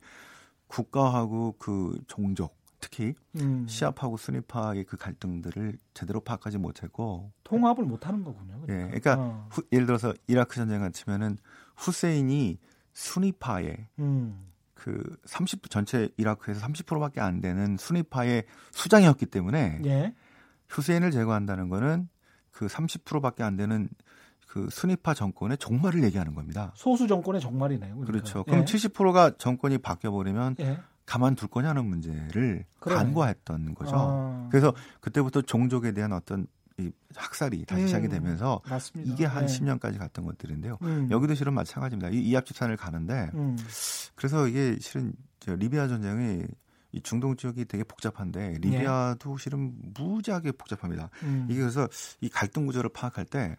[0.68, 3.64] 국가하고 그 종족 특히 음.
[3.66, 8.60] 시아파하고 순위파의 그 갈등들을 제대로 파악하지 못했고 통합을 못하는 거군요.
[8.60, 8.74] 그러니까.
[8.74, 9.48] 예, 그러니까 어.
[9.50, 11.38] 후, 예를 들어서 이라크 전쟁 같으면은
[11.76, 12.58] 후세인이
[12.92, 14.48] 순위파의 음.
[14.74, 20.14] 그30 전체 이라크에서 30%밖에 안 되는 순위파의 수장이었기 때문에 예.
[20.68, 22.08] 후세인을 제거한다는 거는
[22.50, 23.88] 그 30%밖에 안 되는
[24.48, 26.72] 그 순위파 정권의 종말을 얘기하는 겁니다.
[26.74, 27.94] 소수 정권의 종말이네요.
[27.94, 28.12] 그러니까.
[28.12, 28.64] 그렇죠 그럼 예.
[28.64, 30.78] 70%가 정권이 바뀌어 버리면 예.
[31.06, 33.02] 가만둘 거냐는 문제를 그러네.
[33.04, 33.92] 간과했던 거죠.
[33.96, 34.48] 아.
[34.50, 36.46] 그래서 그때부터 종족에 대한 어떤
[36.78, 39.12] 이 학살이 다시 시작이 음, 되면서 맞습니다.
[39.12, 39.52] 이게 한 네.
[39.60, 40.78] 10년까지 갔던 것들인데요.
[40.82, 41.08] 음.
[41.10, 42.08] 여기도 실은 마찬가지입니다.
[42.10, 43.58] 이 이합 집산을 가는데 음.
[44.14, 45.12] 그래서 이게 실은
[45.46, 46.44] 리비아 전쟁이
[46.92, 49.42] 이 중동 지역이 되게 복잡한데 리비아도 예.
[49.42, 51.10] 실은 무지하게 복잡합니다.
[51.24, 51.46] 음.
[51.50, 51.88] 이게 그래서
[52.20, 53.56] 이 갈등 구조를 파악할 때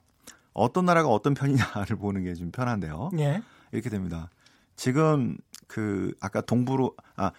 [0.53, 3.11] 어떤 나라가 어떤 편이냐를 보는 게 좀 편한데요.
[3.19, 3.41] 예.
[3.71, 4.29] 이렇게 됩니다.
[4.75, 5.37] 지금
[5.67, 7.31] 그 아까 동부로 아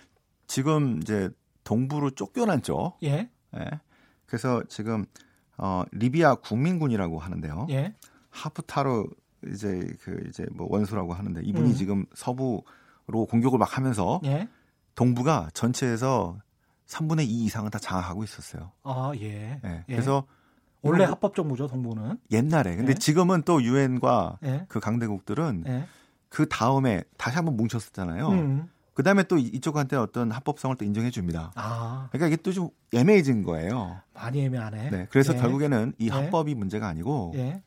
[0.46, 1.30] 지금 이제
[1.64, 2.94] 동부로 쫓겨났죠.
[3.02, 3.30] 예.
[3.56, 3.80] 예.
[4.26, 5.04] 그래서 지금
[5.56, 7.66] 어 리비아 국민군이라고 하는데요.
[7.70, 7.94] 예.
[8.30, 9.04] 하프타르
[9.48, 11.74] 이제 그 이제 뭐 원수라고 하는데 이분이 음.
[11.74, 14.48] 지금 서부로 공격을 막 하면서 예.
[14.94, 16.38] 동부가 전체에서
[16.86, 18.72] 3분의 2 이상은 다 장악하고 있었어요.
[18.82, 19.60] 아, 예.
[19.64, 19.84] 예.
[19.86, 20.26] 그래서
[20.82, 22.18] 원래 합법 정부죠, 동부는.
[22.30, 22.76] 옛날에.
[22.76, 22.94] 근데 예.
[22.94, 24.66] 지금은 또 유엔과 예.
[24.68, 25.64] 그 강대국들은
[26.34, 28.28] 그 다음에 다시 한번 뭉쳤었잖아요.
[28.30, 28.68] 음.
[28.92, 31.52] 그 다음에 또 이쪽한테 어떤 합법성을 또 인정해 줍니다.
[31.54, 32.08] 아.
[32.10, 34.00] 그러니까 이게 또 좀 애매해진 거예요.
[34.12, 34.90] 많이 애매하네.
[34.90, 35.06] 네.
[35.10, 35.38] 그래서 예.
[35.38, 36.10] 결국에는 이 예.
[36.10, 37.62] 합법이 문제가 아니고 예.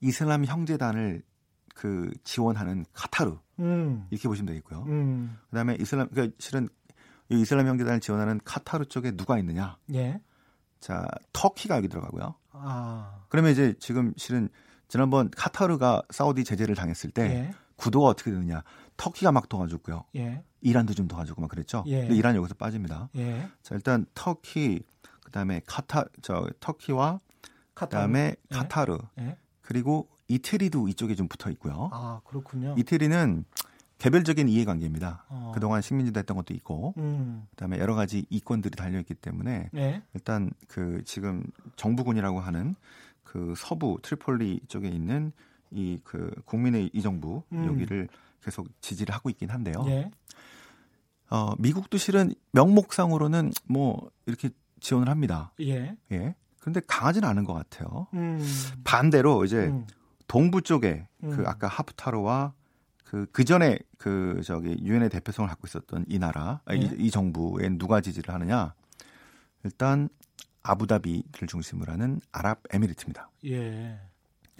[0.00, 1.22] 이슬람 형제단을
[1.72, 4.06] 그 지원하는 카타르 음.
[4.10, 4.82] 이렇게 보시면 되겠고요.
[4.88, 5.38] 음.
[5.50, 6.68] 그다음에 이슬람 그러니까 실은
[7.28, 9.76] 이 이슬람 형제단을 지원하는 카타르 쪽에 누가 있느냐?
[9.94, 10.20] 예.
[10.80, 12.34] 자 터키가 여기 들어가고요.
[12.50, 13.20] 아.
[13.28, 14.48] 그러면 이제 지금 실은
[14.88, 17.54] 지난번 카타르가 사우디 제재를 당했을 때 예.
[17.76, 18.62] 구도가 어떻게 되느냐.
[18.96, 20.04] 터키가 막 도와줬고요.
[20.16, 20.42] 예.
[20.60, 21.84] 이란도 좀 도와주고 막 그랬죠.
[21.86, 22.00] 예.
[22.00, 23.08] 근데 이란 여기서 빠집니다.
[23.16, 23.48] 예.
[23.62, 24.82] 자, 일단 터키
[25.24, 27.20] 그다음에 카타 저 터키와
[27.74, 28.54] 그다음에 예.
[28.54, 29.36] 카타르 예.
[29.62, 31.90] 그리고 이태리도 이쪽에 좀 붙어 있고요.
[31.92, 32.74] 아, 그렇군요.
[32.78, 33.44] 이태리는
[33.98, 35.24] 개별적인 이해관계입니다.
[35.28, 35.52] 어.
[35.54, 37.46] 그동안 식민지도 했던 것도 있고, 음.
[37.50, 40.02] 그다음에 여러 가지 이권들이 달려 있기 때문에 네.
[40.14, 41.44] 일단 그 지금
[41.76, 42.74] 정부군이라고 하는
[43.22, 45.32] 그 서부 트리폴리 쪽에 있는
[45.74, 47.66] 이 그 국민의 이 정부 음.
[47.66, 48.08] 여기를
[48.42, 49.84] 계속 지지를 하고 있긴 한데요.
[49.88, 50.10] 예.
[51.30, 54.50] 어, 미국도 실은 명목상으로는 뭐 이렇게
[54.80, 55.52] 지원을 합니다.
[55.60, 55.96] 예.
[56.12, 56.34] 예.
[56.60, 58.06] 그런데 강하지는 않은 것 같아요.
[58.14, 58.38] 음.
[58.84, 59.86] 반대로 이제 음.
[60.26, 61.46] 동부 쪽에 그 음.
[61.46, 62.52] 아까 하프타르와
[63.04, 66.76] 그, 그 전에 그 저기 유엔의 대표성을 갖고 있었던 이 나라, 예.
[66.76, 68.74] 이, 이 정부에 누가 지지를 하느냐?
[69.62, 70.08] 일단
[70.62, 73.30] 아부다비를 중심으로 하는 아랍에미리트입니다.
[73.46, 73.98] 예.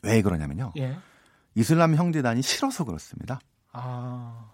[0.05, 0.73] 왜 그러냐면요.
[0.79, 0.97] 예.
[1.55, 3.41] 이슬람 형제단이 싫어서 그렇습니다.
[3.73, 4.51] 아.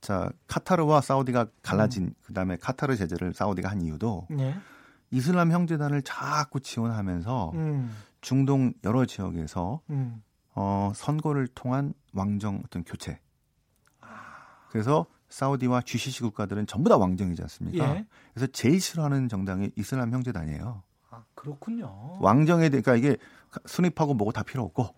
[0.00, 2.14] 자, 카타르와 사우디가 갈라진 음.
[2.24, 4.56] 그다음에 카타르 제재를 사우디가 한 이유도 예.
[5.10, 7.96] 이슬람 형제단을 자꾸 지원하면서 음.
[8.20, 10.22] 중동 여러 지역에서 음.
[10.54, 13.20] 어, 선거를 통한 왕정 어떤 교체.
[14.70, 17.96] 그래서 사우디와 GCC 국가들은 전부 다 왕정이지 않습니까?
[17.96, 18.06] 예.
[18.32, 20.82] 그래서 제일 싫어하는 정당이 이슬람 형제단이에요.
[21.38, 22.18] 아, 그렇군요.
[22.20, 23.16] 왕정에 그러니까 이게
[23.66, 24.94] 순입하고 뭐고 다 필요 없고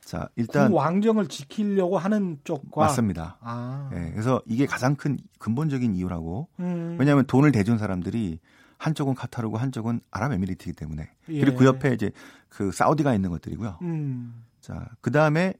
[0.00, 3.38] 자 일단 그 왕정을 지키려고 하는 쪽과 맞습니다.
[3.40, 3.90] 아.
[3.92, 6.48] 예, 그래서 이게 가장 큰 근본적인 이유라고.
[6.60, 6.96] 음.
[6.98, 8.38] 왜냐하면 돈을 대준 사람들이
[8.78, 11.40] 한쪽은 카타르고 한쪽은 아랍에미리트이기 때문에 예.
[11.40, 12.12] 그리고 그 옆에 이제
[12.48, 13.78] 그 사우디가 있는 것들이고요.
[13.82, 14.44] 음.
[14.60, 15.54] 자그 다음에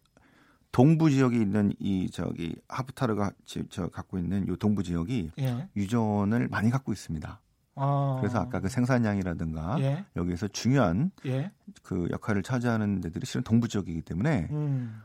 [0.73, 3.33] 동부 지역에 있는 이 저기 하프타르가
[3.69, 5.69] 저 갖고 있는 요 동부 지역이 예.
[5.77, 7.41] 유전을 많이 갖고 있습니다.
[7.75, 8.19] 아.
[8.21, 10.05] 그래서 아까 그 생산량이라든가 예.
[10.17, 11.51] 여기에서 중요한 예.
[11.83, 15.03] 그 역할을 차지하는 데들이 실은 동부 지역이기 때문에 음.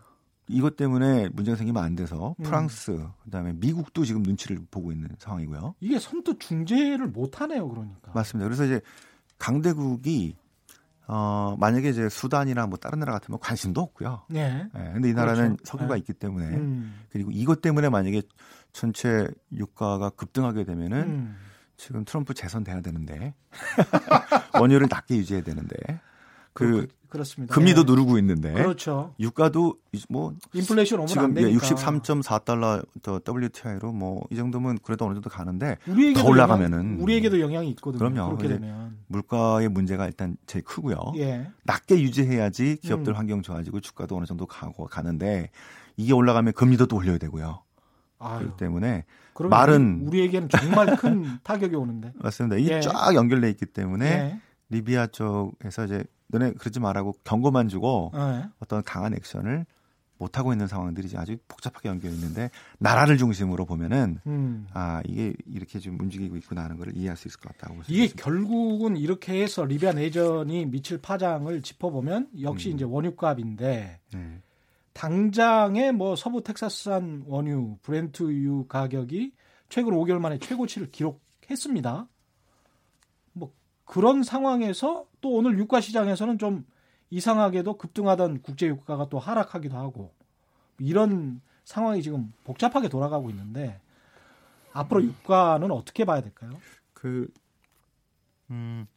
[0.47, 2.43] 이것 때문에 문제가 생기면 안 돼서 음.
[2.43, 3.09] 프랑스 음.
[3.24, 5.76] 그다음에 미국도 지금 눈치를 보고 있는 상황이고요.
[5.80, 8.11] 이게 선뜻 중재를 못 하네요, 그러니까.
[8.13, 8.45] 맞습니다.
[8.45, 8.82] 그래서 이제
[9.38, 10.36] 강대국이
[11.07, 14.24] 어, 만약에 이제 수단이나 뭐 다른 나라 같으면 관심도 없고요.
[14.30, 14.68] 네.
[14.74, 15.63] 네 근데 이 나라는 그렇죠.
[15.66, 15.99] 석유가 네.
[15.99, 16.99] 있기 때문에 음.
[17.09, 18.24] 그리고 이것 때문에 만약에
[18.72, 21.36] 전체 유가가 급등하게 되면은 음.
[21.78, 23.34] 지금 트럼프 재선돼야 되는데
[24.59, 25.76] 원유를 낮게 유지해야 되는데
[26.53, 27.91] 그, 그 렇습니다 금리도 네.
[27.91, 29.13] 누르고 있는데 그렇죠.
[29.19, 29.78] 유가도
[30.09, 31.67] 뭐 인플레이션 오면 지금 안 되니까.
[31.67, 35.78] 63.4달러 더 WTI로 뭐 이 정도면 그래도 어느 정도 가는데
[36.15, 37.99] 더 올라가면은 영향, 우리에게도 영향이 있거든요.
[37.99, 38.38] 그럼요.
[38.38, 40.97] 그렇게 되면 물가의 문제가 일단 제일 크고요.
[41.17, 41.51] 예.
[41.63, 43.17] 낮게 유지해야지 기업들 음.
[43.17, 45.51] 환경 좋아지고 주가도 어느 정도 가고 가는데
[45.97, 47.61] 이게 올라가면 금리도 또 올려야 되고요.
[48.19, 48.39] 아유.
[48.39, 49.03] 그렇기 때문에
[49.44, 52.56] 말은 우리에게는 정말 큰 타격이 오는데 맞습니다.
[52.58, 52.82] 이게 예.
[52.82, 54.40] 쫙 연결돼 있기 때문에 예.
[54.70, 58.46] 리비아 쪽에서 이제 너네 그러지 말라고 경고만 주고 네.
[58.60, 59.66] 어떤 강한 액션을
[60.18, 64.66] 못 하고 있는 상황들이 아주 복잡하게 연결 있는데 나라를 중심으로 보면은 음.
[64.74, 68.24] 아 이게 이렇게 좀 움직이고 있구나 하는 걸 이해할 수 있을 것 같다고 이게 있습니다.
[68.24, 72.76] 결국은 이렇게 해서 리비아 내전이 미칠 파장을 짚어보면 역시 음.
[72.76, 74.42] 이제 원유값인데 네.
[74.96, 79.34] 당장의 뭐 서부 텍사스산 원유 브렌트유 가격이
[79.68, 82.08] 최근 5개월 만에 최고치를 기록했습니다.
[83.84, 86.66] 그런 상황에서 또 오늘 유가 시장에서는 좀
[87.10, 90.14] 이상하게도 급등하던 국제 유가가 또 하락하기도 하고
[90.80, 93.80] 이런 상황이 지금 복잡하게 돌아가고 있는데
[94.74, 96.52] 앞으로 유가는 어떻게 봐야 될까요?
[96.93, 97.28] 그
[98.50, 98.88] 음,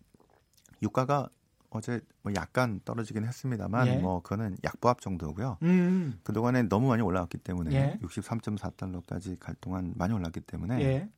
[0.80, 1.28] 유가가
[1.70, 3.98] 어제 뭐 약간 떨어지긴 했습니다만 예.
[3.98, 5.58] 뭐 그거는 약보합 정도고요.
[5.62, 6.18] 음.
[6.22, 7.98] 그 동안에 너무 많이 올라왔기 때문에 예.
[8.02, 11.08] 63.4달러까지 갈 동안 많이 올랐기 때문에 예.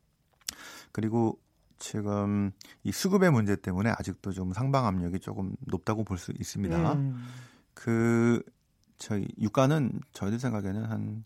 [0.92, 1.38] 그리고
[1.78, 2.50] 지금
[2.82, 6.92] 이 수급의 문제 때문에 아직도 좀 상방 압력이 조금 높다고 볼 수 있습니다.
[6.94, 7.24] 음.
[7.74, 8.42] 그
[8.98, 11.22] 저희 유가는 저희들 생각에는 한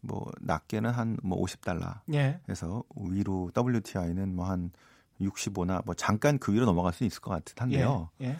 [0.00, 2.40] 뭐 낮게는 한 뭐 50달러 예.
[2.48, 4.70] 해서 위로 WTI는 뭐 한
[5.20, 8.10] 65나 뭐 잠깐 그 위로 넘어갈 수 있을 것 같은데요.
[8.20, 8.26] 예.
[8.28, 8.36] 예.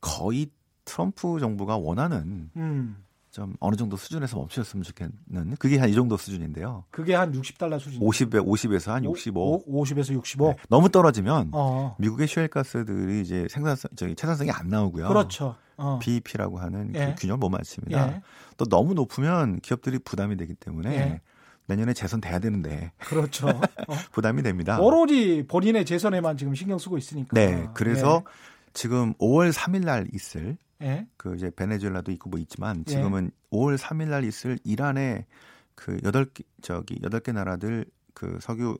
[0.00, 0.50] 거의
[0.84, 3.04] 트럼프 정부가 원하는 음.
[3.30, 6.84] 좀 어느 정도 수준에서 멈추셨으면 좋겠는 그게 한 이 정도 수준인데요.
[6.90, 8.00] 그게 한 60달러 수준.
[8.00, 9.64] 50에 50에서 한 65.
[9.66, 10.48] 5, 50에서 65.
[10.48, 10.56] 네.
[10.68, 11.94] 너무 떨어지면 어.
[11.98, 15.08] 미국의 슈엘가스들이 이제 생산성 저기 채산성이 안 나오고요.
[15.08, 15.54] 그렇죠.
[15.76, 15.98] 어.
[16.00, 17.06] BEP라고 하는 그 예.
[17.14, 18.12] 그 균형을 못 맞춥니다.
[18.14, 18.22] 예.
[18.56, 21.20] 또 너무 높으면 기업들이 부담이 되기 때문에 예.
[21.68, 22.92] 내년에 재선 돼야 되는데.
[22.98, 23.48] 그렇죠.
[23.86, 23.94] 어.
[24.12, 24.80] 부담이 됩니다.
[24.80, 27.34] 오로지 본인의 재선에만 지금 신경 쓰고 있으니까.
[27.34, 27.68] 네.
[27.74, 28.32] 그래서 예.
[28.72, 31.06] 지금 5월 3일 날 있을 예.
[31.16, 32.92] 그 이제 베네수엘라도 있고 뭐 있지만 예.
[32.92, 33.56] 지금은 예.
[33.56, 35.26] 5월 3일 날 있을 이란의
[35.74, 38.78] 그 여덟 개 저기 여덟 개 나라들 그 석유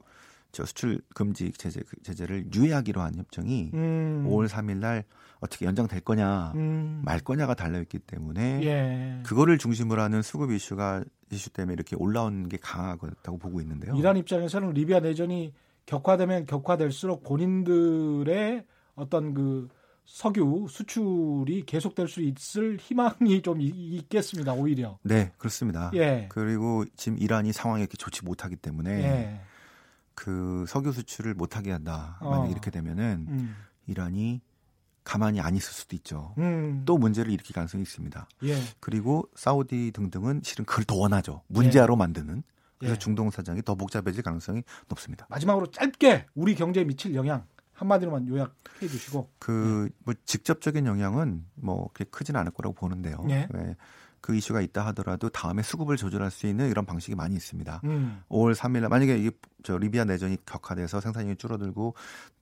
[0.52, 4.26] 저 수출 금지 제재 그 제재를 유예하기로 한 협정이 음.
[4.28, 5.04] 5월 3일 날
[5.40, 7.02] 어떻게 연장될 거냐 음.
[7.04, 9.22] 말 거냐가 달려 있기 때문에 예.
[9.24, 13.94] 그거를 중심으로 하는 수급 이슈가 이슈 때문에 이렇게 올라온 게 강하다고 보고 있는데요.
[13.94, 15.52] 이란 입장에서는 리비아 내전이
[15.86, 19.68] 격화되면 격화될수록 본인들의 어떤 그
[20.04, 24.54] 석유 수출이 계속될 수 있을 희망이 좀 있겠습니다.
[24.54, 24.98] 오히려.
[25.02, 25.90] 네, 그렇습니다.
[25.94, 26.26] 예.
[26.30, 29.40] 그리고 지금 이란이 상황이 이렇게 좋지 못하기 때문에 예.
[30.18, 32.18] 그 석유 수출을 못하게 한다.
[32.20, 32.48] 만약 어.
[32.48, 33.56] 이렇게 되면은 음.
[33.86, 34.40] 이란이
[35.04, 36.34] 가만히 안 있을 수도 있죠.
[36.38, 36.82] 음.
[36.84, 38.28] 또 문제를 일으킬 가능성이 있습니다.
[38.42, 38.58] 예.
[38.80, 41.42] 그리고 사우디 등등은 실은 그걸 더 원하죠.
[41.46, 41.98] 문제아로 예.
[41.98, 42.42] 만드는.
[42.78, 42.98] 그래서 예.
[42.98, 45.24] 중동 사정이 더 복잡해질 가능성이 높습니다.
[45.30, 47.44] 마지막으로 짧게 우리 경제에 미칠 영향
[47.74, 53.24] 한마디로만 요약해 주시고 그 뭐 직접적인 영향은 뭐 그렇게 크지는 않을 거라고 보는데요.
[53.30, 53.46] 예.
[53.52, 53.76] 네.
[54.20, 57.80] 그 이슈가 있다 하더라도 다음에 수급을 조절할 수 있는 이런 방식이 많이 있습니다.
[57.84, 58.22] 음.
[58.28, 59.30] 5월 3일 만약에 이게
[59.62, 61.94] 저 리비아 내전이 격화돼서 생산량이 줄어들고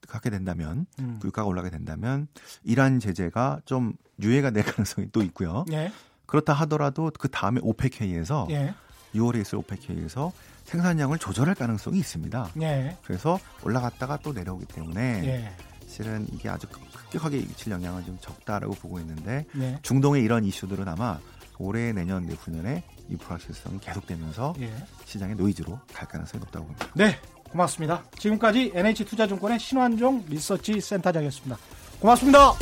[0.09, 1.18] 하게 된다면 음.
[1.20, 2.29] 물가가 올라가게 된다면
[2.64, 5.64] 이란 제재가 좀 유예가 될 가능성이 또 있고요.
[5.72, 5.93] 예.
[6.27, 8.74] 그렇다 하더라도 그 다음에 OPEC 회의에서 예.
[9.14, 10.33] 6월에 있을 OPEC 회의에서
[10.64, 12.51] 생산량을 조절할 가능성이 있습니다.
[12.62, 12.97] 예.
[13.05, 15.57] 그래서 올라갔다가 또 내려오기 때문에 예.
[15.87, 19.79] 실은 이게 아주 급격하게 미칠 영향은 좀 적다라고 보고 있는데 예.
[19.83, 21.18] 중동의 이런 이슈들은 아마
[21.59, 24.73] 올해 내년 내후년에 이 불확실성이 계속되면서 예.
[25.05, 26.89] 시장의 노이즈로 갈 가능성이 높다고 봅니다.
[26.95, 27.19] 네,
[27.51, 28.05] 고맙습니다.
[28.19, 31.57] 지금까지 NH투자증권의 신환종 리서치 센터장이었습니다.
[32.01, 32.53] 고맙습니다.